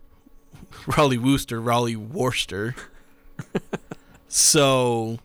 [0.96, 2.74] Raleigh Wooster, Raleigh Worcester.
[4.28, 5.18] so,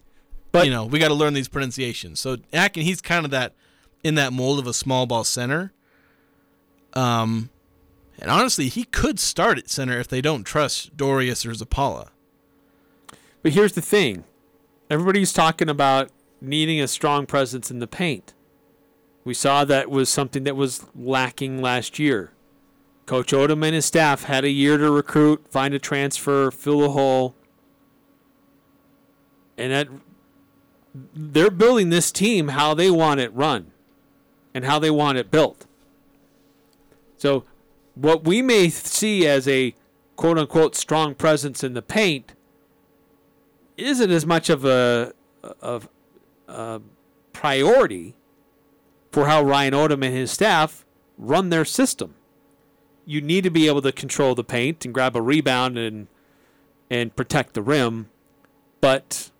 [0.51, 2.19] but you know, we got to learn these pronunciations.
[2.19, 3.53] So Akin, he's kind of that
[4.03, 5.71] in that mold of a small ball center.
[6.91, 7.49] Um,
[8.19, 12.09] and honestly, he could start at center if they don't trust Dorius or Zapala.
[13.45, 14.23] But here's the thing
[14.89, 16.09] everybody's talking about
[16.41, 18.33] needing a strong presence in the paint.
[19.23, 22.31] We saw that was something that was lacking last year.
[23.05, 26.89] Coach Odom and his staff had a year to recruit, find a transfer, fill a
[26.89, 27.35] hole.
[29.59, 29.89] And that
[31.13, 33.73] they're building this team how they want it run
[34.55, 35.67] and how they want it built.
[37.19, 37.43] So,
[37.93, 39.75] what we may see as a
[40.15, 42.33] quote unquote strong presence in the paint
[43.77, 45.13] isn't as much of a
[45.61, 45.89] of
[46.47, 46.81] a
[47.33, 48.15] priority
[49.11, 50.85] for how Ryan Odom and his staff
[51.17, 52.15] run their system.
[53.05, 56.07] You need to be able to control the paint and grab a rebound and
[56.89, 58.09] and protect the rim,
[58.79, 59.31] but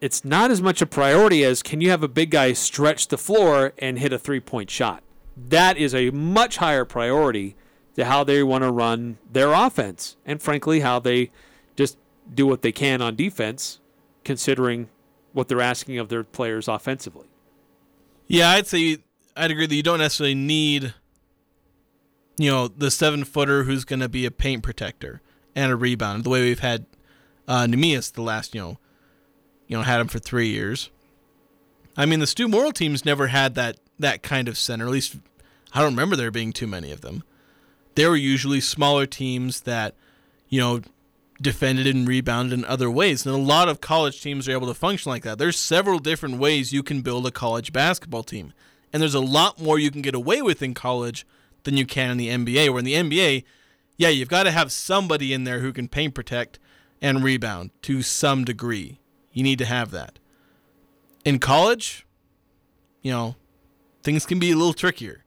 [0.00, 3.16] it's not as much a priority as can you have a big guy stretch the
[3.16, 5.02] floor and hit a three-point shot.
[5.36, 7.56] That is a much higher priority
[7.94, 11.30] to how they want to run their offense and frankly how they
[12.32, 13.78] do what they can on defense
[14.24, 14.88] considering
[15.32, 17.26] what they're asking of their players offensively.
[18.26, 18.98] Yeah, I'd say
[19.36, 20.94] I'd agree that you don't necessarily need,
[22.38, 25.20] you know, the seven footer who's going to be a paint protector
[25.54, 26.24] and a rebound.
[26.24, 26.86] The way we've had
[27.46, 28.78] uh, Neemias the last, you know,
[29.68, 30.90] you know, had him for three years.
[31.96, 34.86] I mean, the Stew Morrill teams never had that that kind of center.
[34.86, 35.16] At least
[35.72, 37.22] I don't remember there being too many of them.
[37.94, 39.94] They were usually smaller teams that,
[40.48, 40.82] you know,
[41.40, 43.26] defended and rebounded in other ways.
[43.26, 45.38] And a lot of college teams are able to function like that.
[45.38, 48.52] There's several different ways you can build a college basketball team.
[48.92, 51.26] And there's a lot more you can get away with in college
[51.64, 52.70] than you can in the NBA.
[52.70, 53.44] Where in the NBA,
[53.96, 56.58] yeah, you've got to have somebody in there who can paint protect
[57.02, 59.00] and rebound to some degree.
[59.32, 60.18] You need to have that.
[61.24, 62.06] In college,
[63.02, 63.36] you know,
[64.02, 65.24] things can be a little trickier.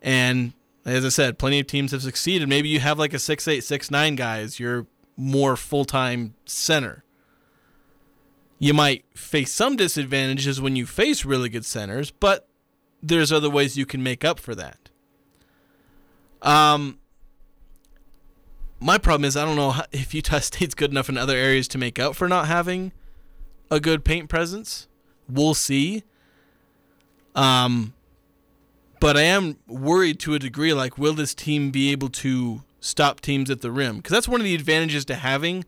[0.00, 0.52] And
[0.84, 2.48] as I said, plenty of teams have succeeded.
[2.48, 6.34] Maybe you have like a six eight, six nine guy as your more full time
[6.44, 7.04] center.
[8.58, 12.48] You might face some disadvantages when you face really good centers, but
[13.02, 14.90] there's other ways you can make up for that.
[16.42, 16.98] Um,
[18.78, 21.78] my problem is I don't know if Utah State's good enough in other areas to
[21.78, 22.92] make up for not having
[23.70, 24.88] a good paint presence.
[25.28, 26.02] We'll see.
[27.34, 27.94] Um,
[29.00, 30.74] but I am worried to a degree.
[30.74, 33.96] Like, will this team be able to stop teams at the rim?
[33.96, 35.64] Because that's one of the advantages to having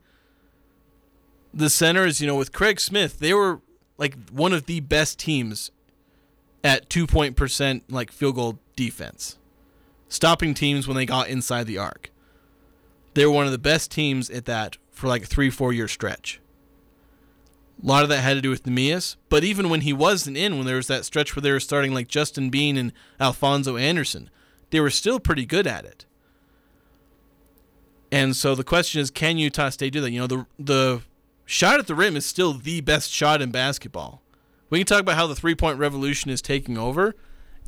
[1.55, 2.21] the centers.
[2.21, 3.63] You know, with Craig Smith, they were
[3.97, 5.71] like one of the best teams
[6.63, 9.39] at two point percent like field goal defense,
[10.09, 12.11] stopping teams when they got inside the arc.
[13.15, 15.89] They were one of the best teams at that for like a three four year
[15.89, 16.41] stretch.
[17.83, 20.57] A lot of that had to do with Neemias, but even when he wasn't in,
[20.57, 24.31] when there was that stretch where they were starting like Justin Bean and Alphonso Anderson,
[24.71, 26.07] they were still pretty good at it.
[28.15, 30.13] And so the question is, can Utah State do that?
[30.13, 31.03] You know, the the
[31.45, 34.23] shot at the rim is still the best shot in basketball.
[34.71, 37.17] We can talk about how the three point revolution is taking over.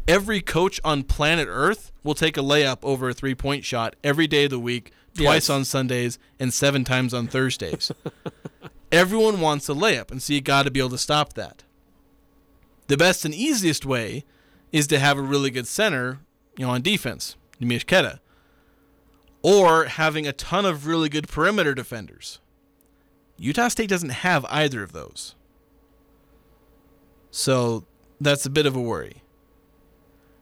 [0.07, 4.29] Every coach on planet Earth will take a layup over a three point shot every
[4.29, 5.51] day of the week, twice Yes.
[5.51, 7.91] on Sundays, and seven times on Thursdays.
[8.93, 11.65] Everyone wants a layup, and so you got to be able to stop that.
[12.87, 14.25] The best and easiest way
[14.71, 16.21] is to have a really good center,
[16.57, 18.21] you know, on defense, Neemias Queta,
[19.43, 22.41] or having a ton of really good perimeter defenders.
[23.39, 25.35] Utah State doesn't have either of those.
[27.31, 27.85] So
[28.21, 29.23] that's a bit of a worry.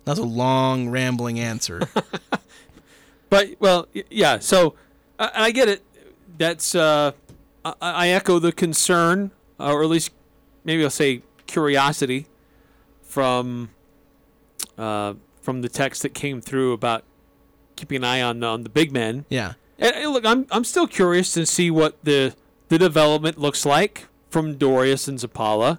[0.05, 1.89] That's a long, rambling answer.
[3.35, 4.39] But well, yeah.
[4.39, 4.77] So
[5.19, 5.83] I, I get it.
[6.39, 7.11] That's uh,
[7.65, 10.13] I, I echo the concern, uh, or at least
[10.63, 12.27] maybe I'll say curiosity
[13.03, 13.71] from
[14.79, 17.03] uh, from the text that came through about
[17.77, 19.25] keeping an eye on on the big men.
[19.29, 19.55] Yeah.
[19.79, 22.35] And, and look, I'm I'm still curious to see what the
[22.69, 25.79] the development looks like from Dorius and Zapala.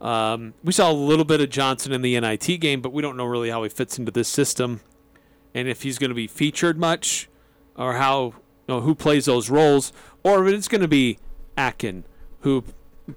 [0.00, 3.16] Um, we saw a little bit of Johnson in the NIT game, but we don't
[3.16, 4.80] know really how he fits into this system,
[5.54, 7.28] and if he's going to be featured much,
[7.76, 11.18] or how you know who plays those roles, or if it's going to be
[11.56, 12.04] Akin
[12.40, 12.64] who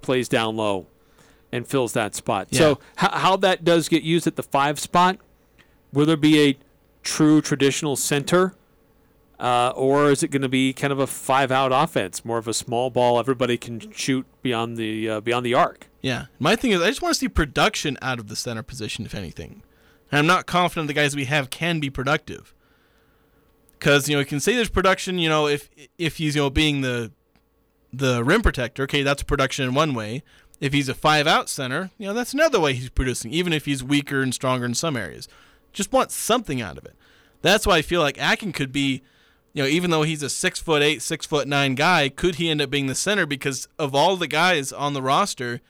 [0.01, 0.87] plays down low
[1.51, 2.47] and fills that spot.
[2.51, 2.59] Yeah.
[2.59, 5.17] So how, how that does get used at the five spot,
[5.91, 6.57] will there be a
[7.03, 8.55] true traditional center,
[9.39, 12.53] uh, or is it going to be kind of a five-out offense, more of a
[12.53, 15.87] small ball, everybody can shoot beyond the uh, beyond the arc?
[16.01, 16.25] Yeah.
[16.39, 19.15] My thing is, I just want to see production out of the center position, if
[19.15, 19.63] anything.
[20.11, 22.53] And I'm not confident the guys we have can be productive.
[23.77, 25.19] Because you know, you can say there's production.
[25.19, 27.11] You know, if if he's you know being the
[27.93, 30.23] the rim protector, okay, that's production in one way.
[30.59, 33.31] If he's a five out center, you know, that's another way he's producing.
[33.31, 35.29] Even if he's weaker and stronger in some areas,
[35.73, 36.95] just want something out of it.
[37.41, 39.01] That's why I feel like Akin could be,
[39.53, 42.49] you know, even though he's a six foot eight, six foot nine guy, could he
[42.49, 43.25] end up being the center?
[43.25, 45.61] Because of all the guys on the roster,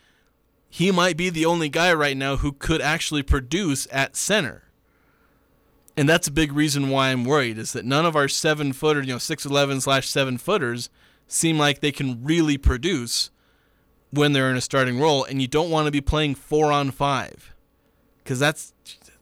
[0.70, 4.64] he might be the only guy right now who could actually produce at center.
[5.98, 9.02] And that's a big reason why I'm worried is that none of our seven footer,
[9.02, 10.90] you know, six eleven slash seven footers
[11.28, 13.32] seem like they can really produce
[14.12, 16.90] when they're in a starting role, and you don't want to be playing four on
[16.92, 17.54] five
[18.24, 18.74] because that's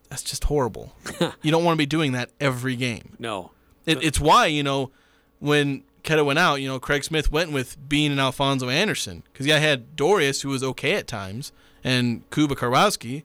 [0.09, 0.95] that's just horrible.
[1.41, 3.15] you don't want to be doing that every game.
[3.19, 3.51] No,
[3.85, 4.91] it, it's why you know
[5.39, 9.45] when Queta went out, you know Craig Smith went with Bean and Alphonso Anderson because
[9.45, 11.51] yeah, I had Dorius who was okay at times
[11.83, 13.23] and Kuba Karwowski,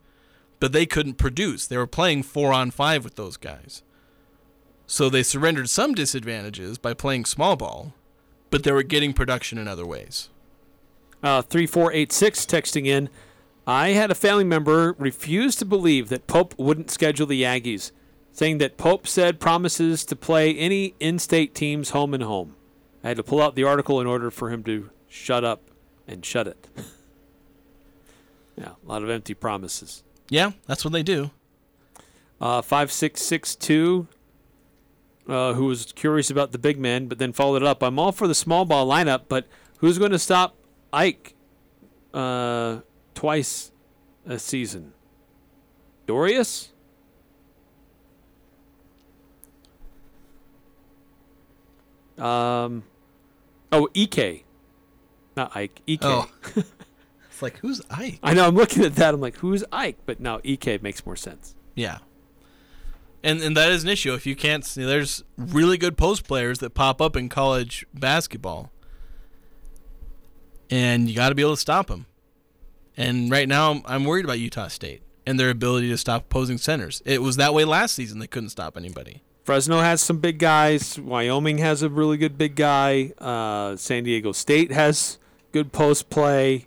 [0.61, 1.67] but they couldn't produce.
[1.67, 3.83] They were playing four on five with those guys.
[4.87, 7.95] So they surrendered some disadvantages by playing small ball,
[8.51, 10.29] but they were getting production in other ways.
[11.23, 13.09] Uh, 3486 texting in.
[13.67, 17.93] I had a family member refuse to believe that Pope wouldn't schedule the Aggies,
[18.33, 22.57] saying that Pope said promises to play any in state teams home and home.
[23.05, 25.71] I had to pull out the article in order for him to shut up
[26.09, 26.67] and shut it.
[28.57, 30.03] yeah, a lot of empty promises.
[30.29, 31.31] Yeah, that's what they do.
[32.41, 34.09] Uh, 5662,
[35.29, 37.83] uh, who was curious about the big men, but then followed it up.
[37.83, 39.47] I'm all for the small ball lineup, but
[39.79, 40.57] who's going to stop
[40.93, 41.35] Ike
[42.13, 42.79] uh,
[43.15, 43.73] twice
[44.27, 44.93] a season?
[46.07, 46.69] Dorius?
[52.19, 52.85] Um,
[53.73, 54.45] oh, Ek.
[55.37, 55.81] Not Ike.
[55.89, 56.01] Ek.
[56.03, 56.31] Oh.
[57.31, 58.19] It's like who's Ike?
[58.23, 58.47] I know.
[58.47, 59.15] I'm looking at that.
[59.15, 59.97] I'm like, who's Ike?
[60.05, 61.55] But now Ek makes more sense.
[61.75, 61.99] Yeah.
[63.25, 64.13] And and that is an issue.
[64.13, 68.71] If you can't see, there's really good post players that pop up in college basketball,
[70.71, 72.05] and you got to be able to stop them.
[72.97, 77.03] And right now, I'm, worried about Utah State and their ability to stop opposing centers.
[77.05, 79.23] It was that way last season; they couldn't stop anybody.
[79.45, 80.99] Fresno has some big guys.
[80.99, 83.13] Wyoming has a really good big guy.
[83.19, 85.19] Uh, San Diego State has
[85.53, 86.67] good post play.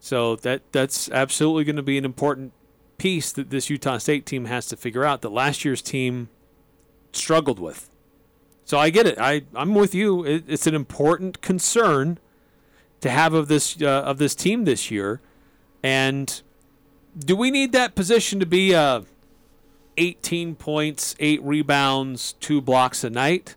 [0.00, 2.52] So that that's absolutely going to be an important
[2.98, 6.28] piece that this Utah State team has to figure out that last year's team
[7.12, 7.90] struggled with.
[8.64, 9.18] So I get it.
[9.18, 10.24] I I'm with you.
[10.24, 12.18] It, it's an important concern
[13.00, 15.20] to have of this uh, of this team this year.
[15.82, 16.42] And
[17.18, 19.02] do we need that position to be uh,
[19.96, 23.56] 18 points, eight rebounds, two blocks a night?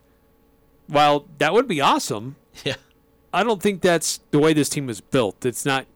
[0.88, 2.76] While that would be awesome, Yeah.
[3.32, 5.44] I don't think that's the way this team is built.
[5.44, 5.86] It's not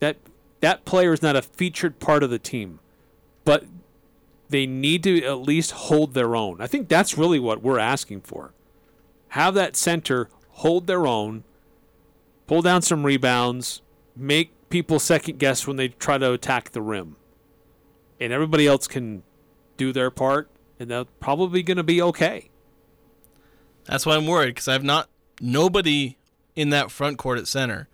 [0.00, 0.16] that
[0.60, 2.80] that player is not a featured part of the team,
[3.44, 3.64] but
[4.48, 6.60] they need to at least hold their own.
[6.60, 8.52] I think that's really what we're asking for.
[9.28, 11.44] Have that center hold their own,
[12.46, 13.82] pull down some rebounds,
[14.16, 17.16] make people second guess when they try to attack the rim.
[18.20, 19.22] And everybody else can
[19.76, 22.50] do their part, and they're probably going to be okay.
[23.84, 25.08] That's why I'm worried because I've not
[25.40, 26.18] nobody
[26.56, 27.88] in that front court at center.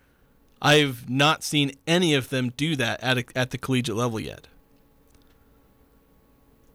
[0.61, 4.47] I've not seen any of them do that at a, at the collegiate level yet.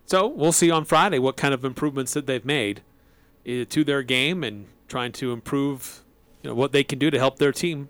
[0.06, 2.82] So we'll see on Friday what kind of improvements that they've made
[3.46, 6.04] uh, to their game and trying to improve
[6.42, 7.88] you know, what they can do to help their team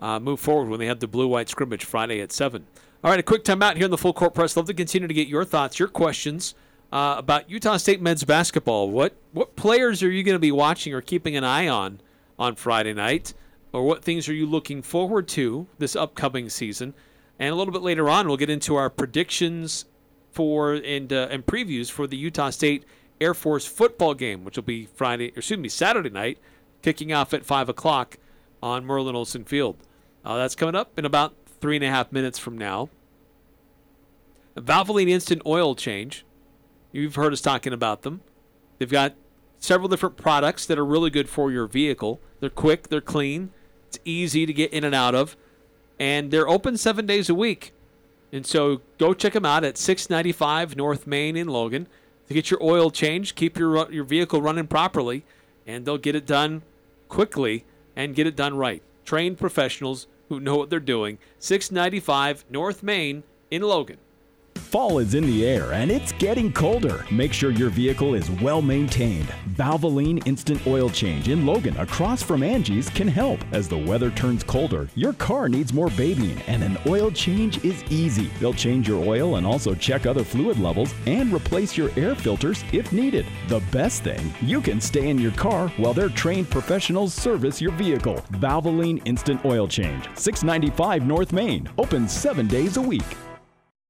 [0.00, 2.66] uh, move forward when they have the blue-white scrimmage Friday at 7.
[3.04, 4.56] All right, a quick timeout here in the full court press.
[4.56, 6.54] Love to continue to get your thoughts, your questions
[6.92, 8.90] uh, about Utah State men's basketball.
[8.90, 12.00] What what players are you going to be watching or keeping an eye on
[12.38, 13.32] on Friday night?
[13.72, 16.92] Or what things are you looking forward to this upcoming season?
[17.38, 19.84] And a little bit later on, we'll get into our predictions
[20.32, 22.84] for and uh, and previews for the Utah State
[23.20, 26.38] Air Force football game, which will be Friday, or excuse me, Saturday night,
[26.82, 28.18] kicking off at five o'clock
[28.62, 29.76] on Merlin Olsen Field.
[30.24, 32.88] Uh, that's coming up in about three and a half minutes from now.
[34.56, 36.24] Valvoline Instant Oil Change.
[36.92, 38.20] You've heard us talking about them.
[38.78, 39.14] They've got
[39.58, 42.20] several different products that are really good for your vehicle.
[42.40, 43.50] They're quick, they're clean,
[43.88, 45.36] it's easy to get in and out of,
[45.98, 47.72] and they're open seven days a week.
[48.32, 51.86] And so go check them out at 695 North Main in Logan
[52.28, 55.24] to get your oil changed, keep your your vehicle running properly,
[55.66, 56.62] and they'll get it done
[57.08, 57.64] quickly
[57.96, 58.82] and get it done right.
[59.04, 61.18] Trained professionals who know what they're doing.
[61.38, 63.98] 695 North Main in Logan.
[64.70, 67.04] Fall is in the air and it's getting colder.
[67.10, 69.26] Make sure your vehicle is well maintained.
[69.56, 73.40] Valvoline Instant Oil Change in Logan across from Angie's can help.
[73.50, 77.82] As the weather turns colder, your car needs more babying and an oil change is
[77.90, 78.30] easy.
[78.38, 82.62] They'll change your oil and also check other fluid levels and replace your air filters
[82.72, 83.26] if needed.
[83.48, 87.72] The best thing, you can stay in your car while their trained professionals service your
[87.72, 88.24] vehicle.
[88.34, 93.16] Valvoline Instant Oil Change, 695 North Main, open seven days a week.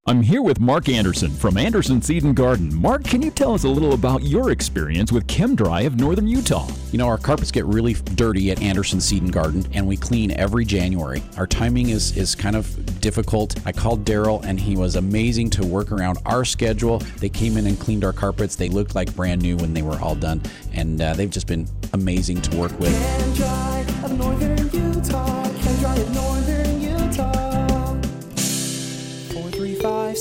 [0.06, 2.74] I'm here with Mark Anderson from Anderson Seed and Garden.
[2.74, 6.66] Mark, can you tell us a little about your experience with ChemDry of Northern Utah?
[6.90, 10.30] You know, our carpets get really dirty at Anderson Seed and Garden, and we clean
[10.30, 11.22] every January.
[11.36, 13.54] Our timing is is kind of difficult.
[13.66, 17.00] I called Daryl, and he was amazing to work around our schedule.
[17.18, 18.56] They came in and cleaned our carpets.
[18.56, 20.40] They looked like brand new when they were all done,
[20.72, 22.90] and uh, they've just been amazing to work with.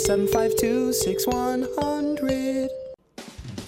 [0.05, 2.48] 752 6100.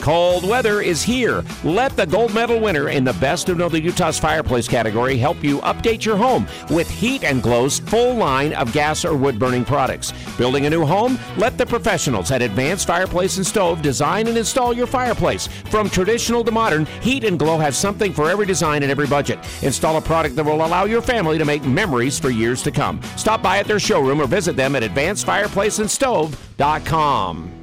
[0.01, 1.43] Cold weather is here.
[1.63, 5.59] Let the gold medal winner in the Best of Northern Utah's fireplace category help you
[5.59, 10.11] update your home with Heat and Glo's full line of gas or wood burning products.
[10.39, 11.19] Building a new home?
[11.37, 15.45] Let the professionals at Advanced Fireplace and Stove design and install your fireplace.
[15.69, 19.37] From traditional to modern, Heat and Glow has something for every design and every budget.
[19.61, 22.99] Install a product that will allow your family to make memories for years to come.
[23.17, 27.60] Stop by at their showroom or visit them at advancedfireplaceandstove.com.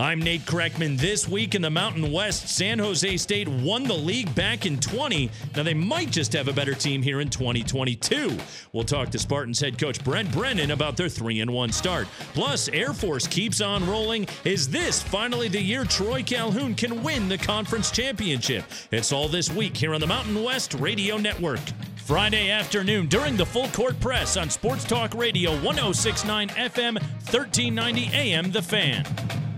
[0.00, 0.96] I'm Nate Kreckman.
[0.96, 5.30] This week in the Mountain West, San Jose State won the league back in 20.
[5.54, 8.34] Now they might just have a better team here in 2022.
[8.72, 12.08] We'll talk to Spartans head coach Brent Brennan about their 3 and 1 start.
[12.32, 14.26] Plus, Air Force keeps on rolling.
[14.44, 18.64] Is this finally the year Troy Calhoun can win the conference championship?
[18.90, 21.60] It's all this week here on the Mountain West Radio Network.
[21.96, 28.50] Friday afternoon during the full court press on Sports Talk Radio 1069 FM, 1390 AM
[28.50, 29.49] The Fan.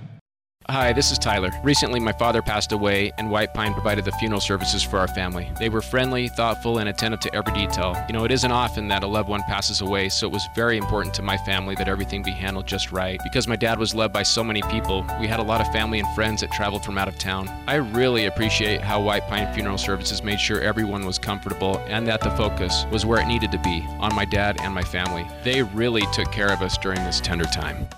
[0.69, 1.51] Hi, this is Tyler.
[1.65, 5.51] Recently, my father passed away, and White Pine provided the funeral services for our family.
[5.59, 8.01] They were friendly, thoughtful, and attentive to every detail.
[8.07, 10.79] You know, it isn't often that a loved one passes away, so it was very
[10.79, 13.21] important to my family that everything be handled just right.
[13.25, 15.99] Because my dad was loved by so many people, we had a lot of family
[15.99, 17.51] and friends that traveled from out of town.
[17.67, 22.21] I really appreciate how White Pine Funeral Services made sure everyone was comfortable and that
[22.21, 25.27] the focus was where it needed to be on my dad and my family.
[25.43, 27.89] They really took care of us during this tender time.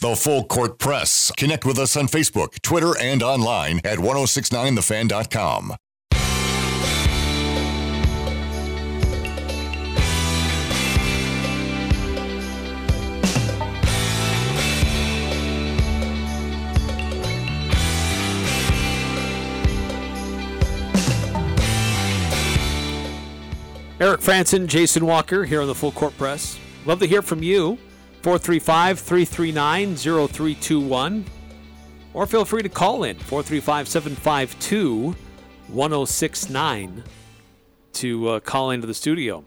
[0.00, 1.30] The Full Court Press.
[1.36, 5.76] Connect with us on Facebook, Twitter, and online at 1069thefan.com.
[24.00, 26.58] Eric Frandsen, Jason Walker here on the Full Court Press.
[26.86, 27.76] Love to hear from you.
[28.22, 31.24] 435 339 0321.
[32.12, 35.16] Or feel free to call in 435 752
[35.68, 37.04] 1069
[37.92, 39.44] to uh, call into the studio.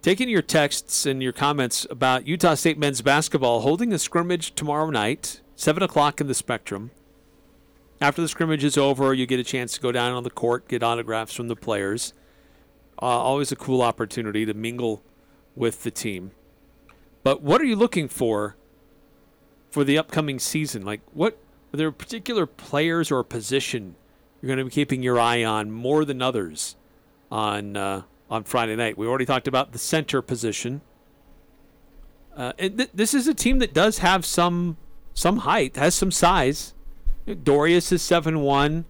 [0.00, 4.90] Taking your texts and your comments about Utah State men's basketball holding a scrimmage tomorrow
[4.90, 6.90] night, 7 o'clock in the Spectrum.
[8.00, 10.68] After the scrimmage is over, you get a chance to go down on the court,
[10.68, 12.14] get autographs from the players.
[13.02, 15.02] Uh, always a cool opportunity to mingle
[15.56, 16.30] with the team.
[17.28, 18.56] But what are you looking for
[19.70, 20.86] for the upcoming season?
[20.86, 21.36] Like, what
[21.74, 23.96] are there particular players or position
[24.40, 26.76] you're going to be keeping your eye on more than others
[27.30, 28.96] on uh, on Friday night?
[28.96, 30.80] We already talked about the center position.
[32.34, 34.78] Uh, and th- this is a team that does have some
[35.12, 36.72] some height, has some size.
[37.26, 38.86] Dorius is seven one,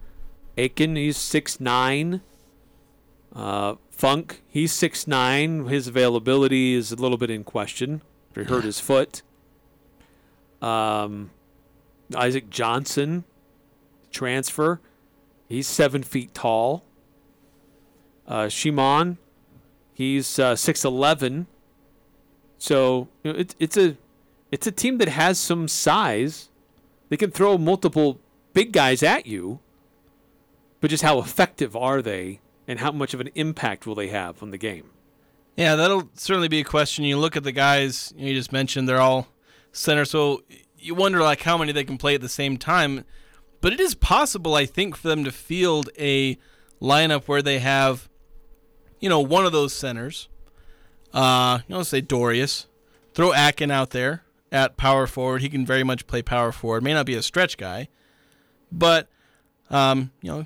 [0.57, 2.21] Akin he's six nine.
[3.35, 5.65] Uh, Funk he's six nine.
[5.65, 8.01] His availability is a little bit in question.
[8.35, 9.21] He hurt his foot.
[10.61, 11.31] Um,
[12.15, 13.23] Isaac Johnson,
[14.11, 14.79] transfer.
[15.47, 16.83] He's seven feet tall.
[18.27, 19.17] Uh, Szymon,
[19.93, 21.47] he's uh, six eleven.
[22.57, 23.97] So you know, it's it's a
[24.51, 26.49] it's a team that has some size.
[27.09, 28.19] They can throw multiple
[28.53, 29.59] big guys at you,
[30.79, 34.43] but just how effective are they, and how much of an impact will they have
[34.43, 34.91] on the game?
[35.59, 37.03] Yeah, that'll certainly be a question.
[37.03, 39.27] You look at the guys you just mentioned; they're all
[39.73, 40.41] center, so
[40.77, 43.03] you wonder like how many they can play at the same time.
[43.59, 46.37] But it is possible, I think, for them to field a
[46.81, 48.07] lineup where they have,
[49.01, 50.29] you know, one of those centers.
[51.13, 52.67] Uh, you know, say Dorius,
[53.13, 55.41] throw Akin out there at power forward.
[55.41, 56.83] He can very much play power forward.
[56.83, 57.89] May not be a stretch guy,
[58.71, 59.09] but
[59.69, 60.45] um, you know,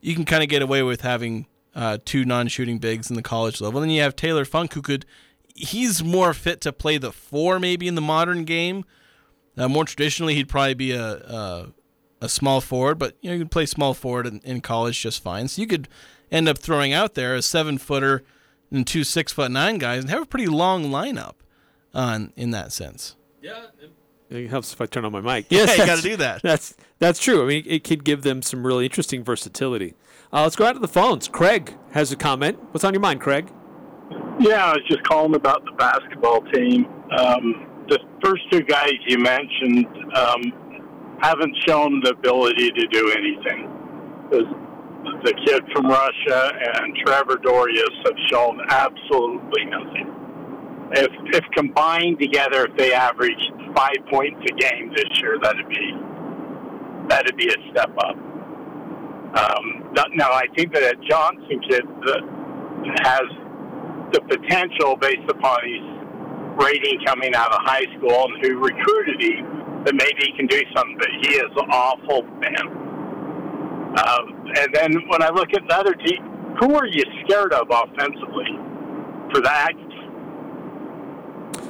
[0.00, 3.60] you can kind of get away with having uh, two non-shooting bigs in the college
[3.60, 3.80] level.
[3.80, 5.06] Then you have Taylor Funk, who could
[5.54, 8.84] he's more fit to play the four maybe in the modern game.
[9.56, 11.72] Uh, more traditionally, he'd probably be a, a
[12.20, 15.22] a small forward, but you know you can play small forward in, in college just
[15.22, 15.46] fine.
[15.46, 15.88] So you could
[16.32, 18.24] end up throwing out there a seven footer
[18.72, 21.34] and two six foot nine guys and have a pretty long lineup
[21.94, 23.14] on in that sense.
[23.40, 23.66] Yeah.
[24.30, 25.46] It helps if I turn on my mic.
[25.48, 26.42] Yeah, you gotta do that.
[26.42, 27.44] That's that's true.
[27.44, 29.94] I mean, it could give them some really interesting versatility.
[30.30, 31.26] Uh, let's go out to the phones.
[31.26, 32.58] Craig has a comment.
[32.72, 33.50] What's on your mind, Craig?
[34.38, 36.86] Yeah, I was just calling about the basketball team.
[37.16, 43.70] Um, the first two guys you mentioned um, haven't shown the ability to do anything.
[44.30, 44.68] The,
[45.46, 50.14] kid from Russia and Trevor Dorius have shown absolutely nothing.
[50.92, 55.92] If, if combined together, if they averaged five points a game this year, that'd be
[57.08, 58.16] that'd be a step up.
[59.28, 62.22] Um, now, I think that that Johnson kid that
[63.04, 63.26] has
[64.12, 65.84] the potential based upon his
[66.64, 70.60] rating coming out of high school and who recruited him that maybe he can do
[70.74, 72.66] something, but he is awful, man.
[73.98, 76.24] Um, and then when I look at the other team,
[76.60, 78.48] who are you scared of offensively
[79.32, 79.72] for that?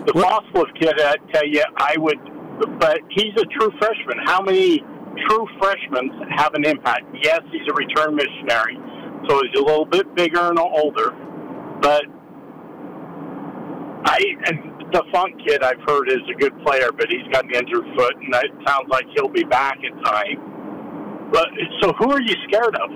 [0.07, 2.19] The Falslev kid, I tell you, I would,
[2.79, 4.19] but he's a true freshman.
[4.25, 4.83] How many
[5.29, 7.05] true freshmen have an impact?
[7.23, 8.77] Yes, he's a return missionary,
[9.29, 11.11] so he's a little bit bigger and older,
[11.81, 12.05] but
[14.05, 17.55] I and the Funk kid I've heard is a good player, but he's got an
[17.55, 21.29] injured foot, and it sounds like he'll be back in time.
[21.31, 21.49] But
[21.83, 22.91] so, who are you scared of?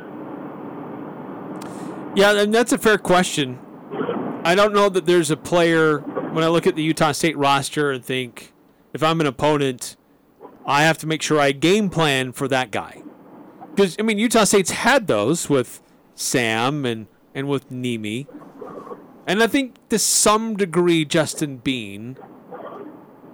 [2.17, 3.59] Yeah, and that's a fair question.
[4.45, 7.91] I don't know that there's a player when I look at the Utah State roster
[7.91, 8.53] and think
[8.93, 9.97] if I'm an opponent,
[10.65, 13.03] I have to make sure I game plan for that guy.
[13.75, 15.83] Because I mean, Utah State's had those with
[16.15, 18.27] Sam and and with Nemi,
[19.27, 22.17] and I think to some degree Justin Bean.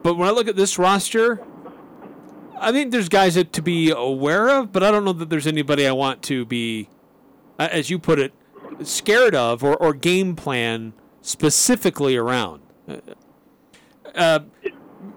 [0.03, 1.45] But when I look at this roster,
[2.61, 5.49] I think there's guys that to be aware of, but I don't know that there's
[5.49, 6.89] anybody I want to be,
[7.59, 8.33] as you put it,
[8.85, 12.63] scared of or, or game plan specifically around.
[12.89, 12.97] Uh,
[14.15, 14.41] Uh,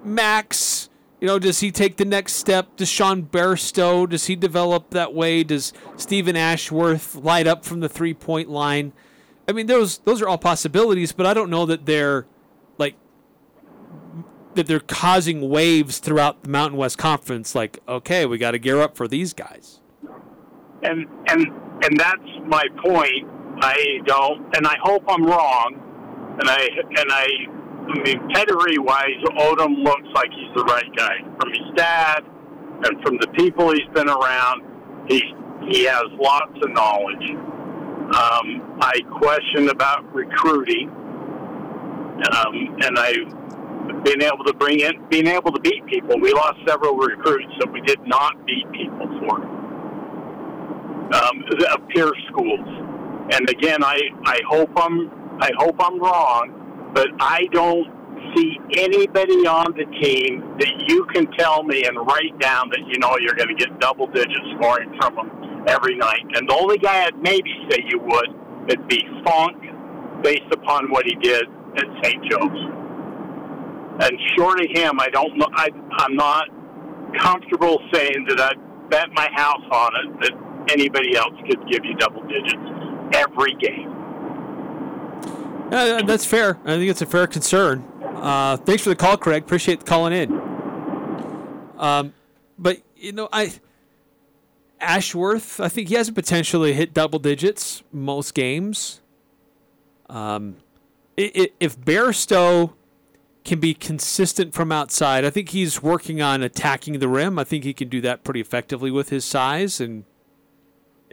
[0.04, 0.90] Max,
[1.22, 2.76] you know, does he take the next step?
[2.76, 5.44] Does Sean Bairstow, does he develop that way?
[5.44, 8.92] Does Steven Ashworth light up from the three point line?
[9.48, 12.26] I mean, those those are all possibilities, but I don't know that they're
[12.78, 12.96] like
[14.56, 17.54] that they're causing waves throughout the Mountain West Conference.
[17.56, 19.80] Like, okay, we got to gear up for these guys.
[20.84, 21.48] and and
[21.84, 23.28] and that's my point.
[23.62, 26.38] I don't, and I hope I'm wrong.
[26.40, 27.28] And I and I,
[27.90, 32.24] I mean, pedigree wise, Odom looks like he's the right guy from his dad
[32.84, 34.64] and from the people he's been around.
[35.08, 35.22] He
[35.70, 37.30] he has lots of knowledge.
[38.12, 43.14] Um, I question about recruiting, um, and I
[44.04, 46.20] being able to bring in, being able to beat people.
[46.20, 49.42] We lost several recruits that we did not beat people for
[51.14, 51.44] um,
[51.90, 52.68] peer schools.
[53.32, 56.61] And again, I, I hope I'm I hope I'm wrong,
[56.94, 57.88] but I don't
[58.36, 63.00] see anybody on the team that you can tell me and write down that you
[63.00, 66.24] know you're going to get double digit scoring from them every night.
[66.36, 68.30] And the only guy I'd maybe say you would
[68.68, 69.58] would be Funk,
[70.24, 71.46] based upon what he did
[71.78, 72.24] at St.
[72.30, 72.62] Joe's.
[74.02, 75.48] And short of him, I don't know.
[75.54, 76.46] I, I'm not
[77.18, 81.96] comfortable saying that I'd bet my house on it that anybody else could give you
[81.96, 82.64] double digits
[83.14, 83.91] every game.
[85.72, 86.58] Uh, that's fair.
[86.66, 87.84] I think it's a fair concern.
[88.04, 89.44] Uh, thanks for the call, Craig.
[89.44, 90.32] Appreciate calling in.
[91.78, 92.14] Um,
[92.60, 93.54] but you know, I
[94.80, 99.00] Ashworth, I think he has a potential to hit double digits most games.
[100.10, 100.58] Um,
[101.18, 102.74] i- i- if Bairstow
[103.44, 107.40] can be consistent from outside, I think he's working on attacking the rim.
[107.40, 110.04] I think he can do that pretty effectively with his size and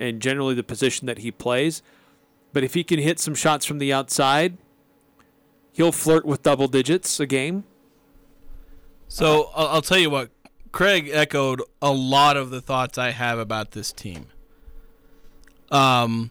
[0.00, 1.82] and generally the position that he plays.
[2.52, 4.58] But if he can hit some shots from the outside,
[5.72, 7.64] he'll flirt with double digits a game.
[9.08, 10.30] So I'll, I'll tell you what,
[10.72, 14.26] Craig echoed a lot of the thoughts I have about this team.
[15.70, 16.30] Um,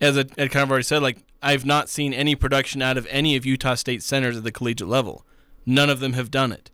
[0.00, 3.06] as I, I kind of already said, like I've not seen any production out of
[3.10, 5.24] any of Utah State centers at the collegiate level.
[5.66, 6.70] None of them have done it.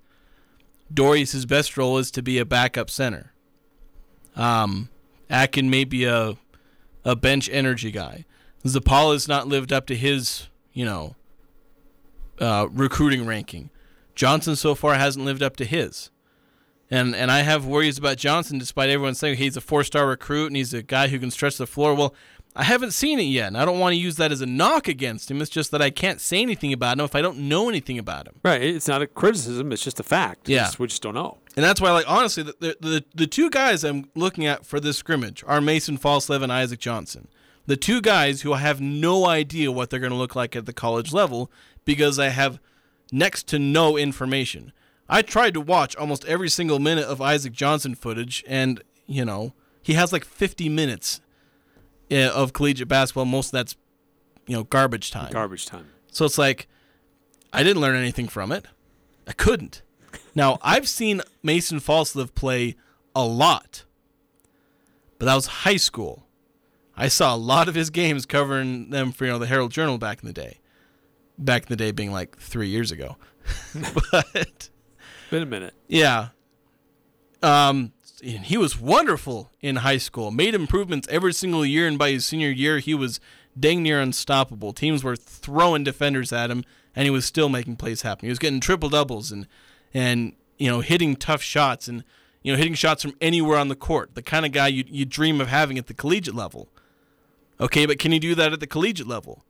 [0.92, 3.32] Dorius's best role is to be a backup center.
[4.36, 4.88] Um,
[5.28, 6.36] Akin may be a
[7.05, 8.24] a bench energy guy.
[8.64, 11.16] Zapala's not lived up to his, you know,
[12.38, 13.70] uh, recruiting ranking.
[14.14, 16.11] Johnson so far hasn't lived up to his.
[16.90, 20.57] And and I have worries about Johnson despite everyone saying he's a four-star recruit and
[20.57, 21.94] he's a guy who can stretch the floor.
[21.94, 22.14] Well,
[22.57, 24.88] I haven't seen it yet, and I don't want to use that as a knock
[24.88, 25.40] against him.
[25.40, 28.26] It's just that I can't say anything about him if I don't know anything about
[28.26, 28.34] him.
[28.42, 28.61] Right.
[28.61, 29.70] It's not a criticism.
[29.70, 30.48] It's just a fact.
[30.48, 30.68] Yeah.
[30.78, 31.38] We just don't know.
[31.57, 34.78] And that's why, like, honestly, the, the, the, the two guys I'm looking at for
[34.78, 37.28] this scrimmage are Mason Falslev and Isaac Johnson.
[37.66, 40.66] The two guys who I have no idea what they're going to look like at
[40.66, 41.51] the college level
[41.84, 42.61] because I have
[43.12, 44.72] next to no information.
[45.09, 49.53] I tried to watch almost every single minute of Isaac Johnson footage, and, you know,
[49.82, 51.20] he has like 50 minutes
[52.11, 53.24] of collegiate basketball.
[53.24, 53.76] Most of that's,
[54.46, 55.32] you know, garbage time.
[55.32, 55.88] Garbage time.
[56.12, 56.68] So it's like,
[57.53, 58.66] I didn't learn anything from it.
[59.26, 59.82] I couldn't.
[60.35, 62.76] Now, I've seen Mason Falslev play
[63.14, 63.85] a lot,
[65.18, 66.26] but that was high school.
[66.97, 69.99] I saw a lot of his games covering them for, you know, the Herald Journal
[69.99, 70.61] back in the day.
[71.39, 73.16] Back in the day being like three years ago.
[74.12, 74.70] but
[75.31, 75.74] Been a minute.
[75.89, 76.28] yeah.
[77.43, 80.31] Um, and he was wonderful in high school.
[80.31, 83.18] Made improvements every single year, and by his senior year, he was
[83.59, 84.74] dang near unstoppable.
[84.74, 86.62] Teams were throwing defenders at him,
[86.95, 88.26] and he was still making plays happen.
[88.26, 89.47] He was getting triple doubles and
[89.93, 92.05] and you know hitting tough shots and
[92.43, 94.14] you know hitting shots from anywhere on the court.
[94.14, 96.68] The kind of guy you you dream of having at the collegiate level.
[97.61, 99.45] Okay, but can you do that at the collegiate level?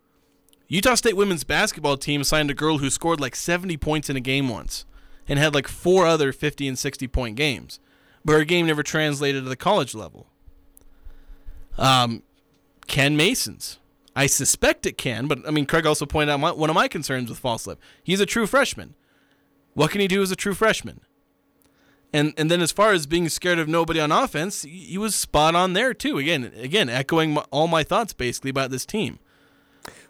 [0.66, 4.20] Utah State women's basketball team signed a girl who scored like 70 points in a
[4.20, 4.84] game once
[5.28, 7.80] and had like four other 50 and 60 point games,
[8.24, 10.28] but her game never translated to the college level.
[11.78, 12.22] Um,
[12.86, 13.78] Ken Mason's.
[14.14, 16.88] I suspect it can, but I mean, Craig also pointed out my, one of my
[16.88, 17.76] concerns with Falslev.
[18.02, 18.94] He's a true freshman.
[19.80, 21.00] What can he do as a true freshman?
[22.12, 25.14] And and then as far as being scared of nobody on offense, he he was
[25.14, 26.18] spot on there too.
[26.18, 29.20] Again, again, echoing my, all my thoughts basically about this team.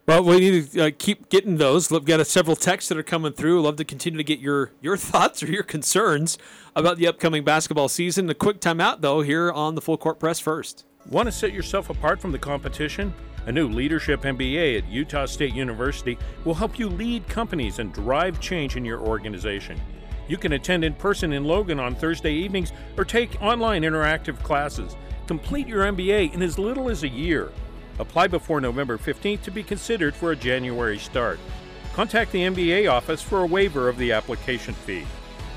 [0.06, 1.88] Well, we need to uh, keep getting those.
[1.88, 3.62] We've got uh, several texts that are coming through.
[3.62, 6.36] Love to continue to get your your thoughts or your concerns
[6.74, 8.28] about the upcoming basketball season.
[8.28, 10.84] A quick timeout, though, here on the Full Court Press first.
[11.08, 13.14] Want to set yourself apart from the competition?
[13.46, 18.40] A new leadership MBA at Utah State University will help you lead companies and drive
[18.40, 19.80] change in your organization.
[20.28, 24.96] You can attend in person in Logan on Thursday evenings or take online interactive classes.
[25.26, 27.50] Complete your MBA in as little as a year.
[27.98, 31.38] Apply before November 15th to be considered for a January start.
[31.94, 35.04] Contact the MBA office for a waiver of the application fee.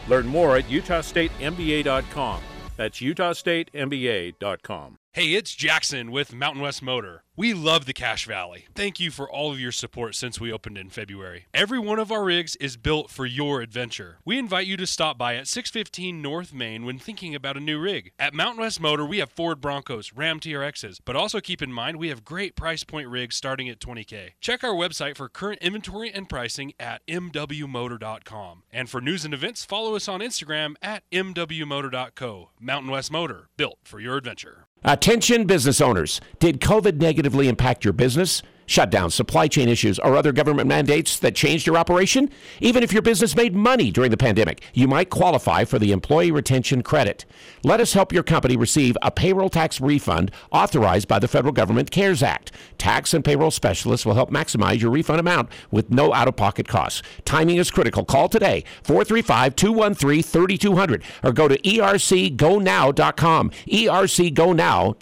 [0.08, 2.42] Learn more at utahstatemba.com.
[2.76, 4.98] That's utahstatemba.com.
[5.16, 7.24] Hey, it's Jackson with Mountain West Motor.
[7.36, 8.66] We love the Cache Valley.
[8.74, 11.46] Thank you for all of your support since we opened in February.
[11.54, 14.18] Every one of our rigs is built for your adventure.
[14.26, 17.80] We invite you to stop by at 615 North Main when thinking about a new
[17.80, 18.12] rig.
[18.18, 21.98] At Mountain West Motor, we have Ford Broncos, Ram TRXs, but also keep in mind
[21.98, 24.32] we have great price point rigs starting at 20K.
[24.42, 28.64] Check our website for current inventory and pricing at mwmotor.com.
[28.72, 32.50] And for news and events, follow us on Instagram at mwmotor.co.
[32.60, 34.66] Mountain West Motor, built for your adventure.
[34.86, 36.20] Attention business owners.
[36.40, 38.44] Did COVID negatively impact your business?
[38.68, 42.30] Shutdowns, supply chain issues, or other government mandates that changed your operation?
[42.60, 46.32] Even if your business made money during the pandemic, you might qualify for the Employee
[46.32, 47.26] Retention Credit.
[47.64, 51.92] Let us help your company receive a payroll tax refund authorized by the federal government
[51.92, 52.52] CARES Act.
[52.78, 56.68] Tax and payroll specialists will help maximize your refund amount with no out of pocket
[56.68, 57.02] costs.
[57.26, 58.06] Timing is critical.
[58.06, 63.50] Call today 435 213 3200 or go to ercgonow.com.
[63.68, 64.94] Ercgonow.com.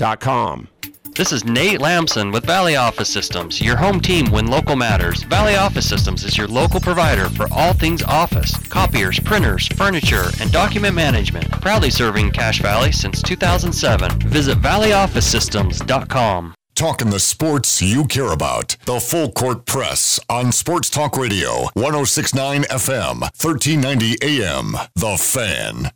[1.15, 5.23] This is Nate Lamson with Valley Office Systems, your home team when local matters.
[5.23, 10.49] Valley Office Systems is your local provider for all things office, copiers, printers, furniture, and
[10.53, 11.51] document management.
[11.61, 14.19] Proudly serving Cache Valley since 2007.
[14.29, 16.55] Visit valleyofficesystems.com.
[16.75, 18.77] Talking the sports you care about.
[18.85, 24.77] The Full Court Press on Sports Talk Radio, 1069 FM, 1390 AM.
[24.95, 25.91] The Fan.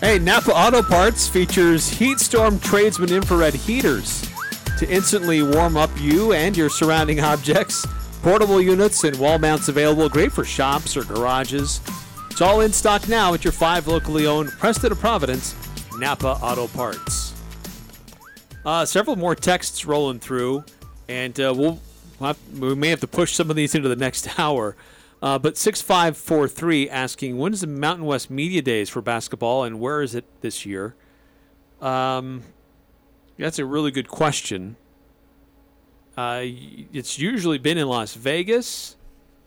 [0.00, 4.26] Hey, Napa Auto Parts features Heat Storm Tradesman infrared heaters
[4.78, 7.86] to instantly warm up you and your surrounding objects.
[8.22, 11.82] Portable units and wall mounts available, great for shops or garages.
[12.30, 15.54] It's all in stock now at your five locally owned Preston of Providence
[15.98, 17.34] Napa Auto Parts.
[18.64, 20.64] Uh, several more texts rolling through,
[21.08, 21.78] and uh, we'll,
[22.18, 24.76] we'll have, we may have to push some of these into the next hour.
[25.22, 30.00] Uh, but 6543 asking, when is the Mountain West Media Days for basketball and where
[30.00, 30.94] is it this year?
[31.80, 32.42] Um,
[33.38, 34.76] that's a really good question.
[36.16, 36.42] Uh,
[36.92, 38.96] it's usually been in Las Vegas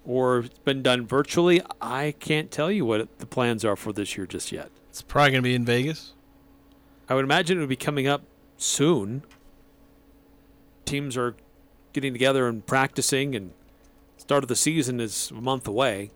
[0.06, 1.62] or it's been done virtually.
[1.82, 4.70] I can't tell you what the plans are for this year just yet.
[4.90, 6.14] It's probably going to be in Vegas.
[7.10, 8.24] I would imagine it would be coming up
[8.58, 9.24] soon.
[10.86, 11.36] Teams are
[11.94, 13.54] getting together and practicing, and
[14.24, 16.10] start of the season is a month away.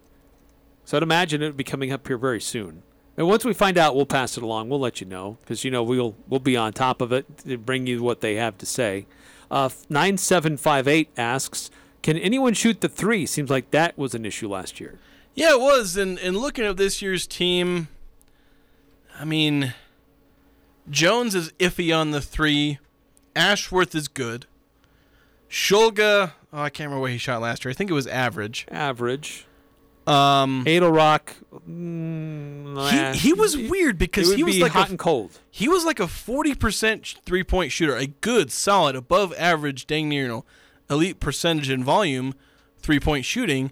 [0.85, 2.83] So I'd imagine it would be coming up here very soon.
[3.17, 4.69] And once we find out, we'll pass it along.
[4.69, 7.57] We'll let you know because you know we'll we'll be on top of it to
[7.57, 9.07] bring you what they have to say.
[9.51, 11.69] Uh, Nine seven five eight asks,
[12.01, 13.25] "Can anyone shoot the three?
[13.25, 14.99] Seems like that was an issue last year."
[15.35, 15.97] Yeah, it was.
[15.97, 17.89] And and looking at this year's team,
[19.19, 19.73] I mean,
[20.89, 22.79] Jones is iffy on the three.
[23.35, 24.45] Ashworth is good.
[25.49, 27.71] Shulga, oh, I can't remember what he shot last year.
[27.71, 28.65] I think it was average.
[28.69, 29.45] Average.
[30.05, 31.35] Um, Eytle-Rock.
[31.69, 35.39] Mm, he, he was weird because he was be like hot a, and cold.
[35.51, 40.07] He was like a forty percent three point shooter, a good, solid, above average, dang
[40.07, 40.45] near you know,
[40.89, 42.33] elite percentage and volume,
[42.79, 43.71] three point shooting,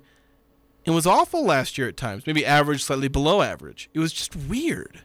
[0.86, 2.28] and was awful last year at times.
[2.28, 3.90] Maybe average, slightly below average.
[3.94, 5.04] It was just weird.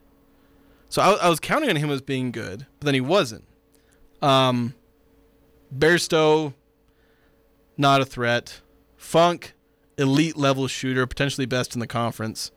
[0.89, 3.45] So I, I was counting on him as being good, but then he wasn't.
[4.21, 4.75] Um,
[5.73, 6.55] Bairstow,
[7.81, 8.61] not a threat.
[8.97, 9.55] Funk,
[9.99, 12.53] elite level shooter, potentially best in the conference.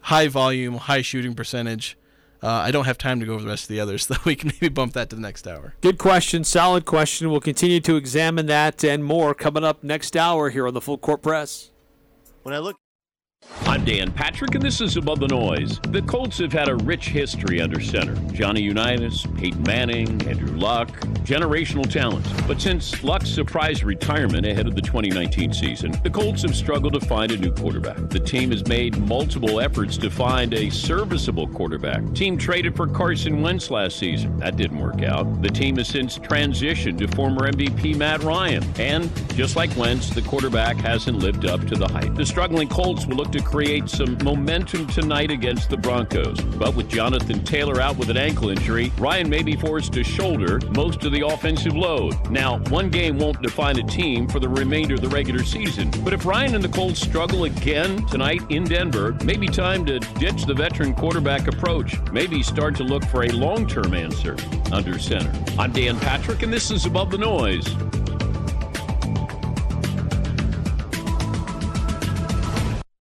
[0.00, 1.96] High volume, high shooting percentage.
[2.42, 4.34] Uh, I don't have time to go over the rest of the others, so we
[4.34, 5.74] can maybe bump that to the next hour.
[5.82, 7.30] Good question, solid question.
[7.30, 10.98] We'll continue to examine that and more coming up next hour here on the Full
[10.98, 11.70] Court Press.
[12.42, 12.76] When I look
[13.70, 15.78] I'm Dan Patrick, and this is Above the Noise.
[15.90, 18.16] The Colts have had a rich history under center.
[18.32, 20.88] Johnny Unitas, Peyton Manning, Andrew Luck,
[21.22, 22.26] generational talent.
[22.48, 27.00] But since Luck's surprise retirement ahead of the 2019 season, the Colts have struggled to
[27.00, 27.96] find a new quarterback.
[28.10, 32.12] The team has made multiple efforts to find a serviceable quarterback.
[32.12, 34.36] Team traded for Carson Wentz last season.
[34.40, 35.42] That didn't work out.
[35.42, 38.64] The team has since transitioned to former MVP Matt Ryan.
[38.78, 42.16] And just like Wentz, the quarterback hasn't lived up to the hype.
[42.16, 46.40] The struggling Colts will look create some momentum tonight against the Broncos.
[46.40, 50.60] But with Jonathan Taylor out with an ankle injury, Ryan may be forced to shoulder
[50.70, 52.30] most of the offensive load.
[52.30, 55.90] Now, one game won't define a team for the remainder of the regular season.
[56.04, 60.46] But if Ryan and the Colts struggle again tonight in Denver, maybe time to ditch
[60.46, 61.98] the veteran quarterback approach.
[62.12, 64.36] Maybe start to look for a long term answer
[64.72, 65.32] under center.
[65.58, 67.66] I'm Dan Patrick, and this is Above the Noise.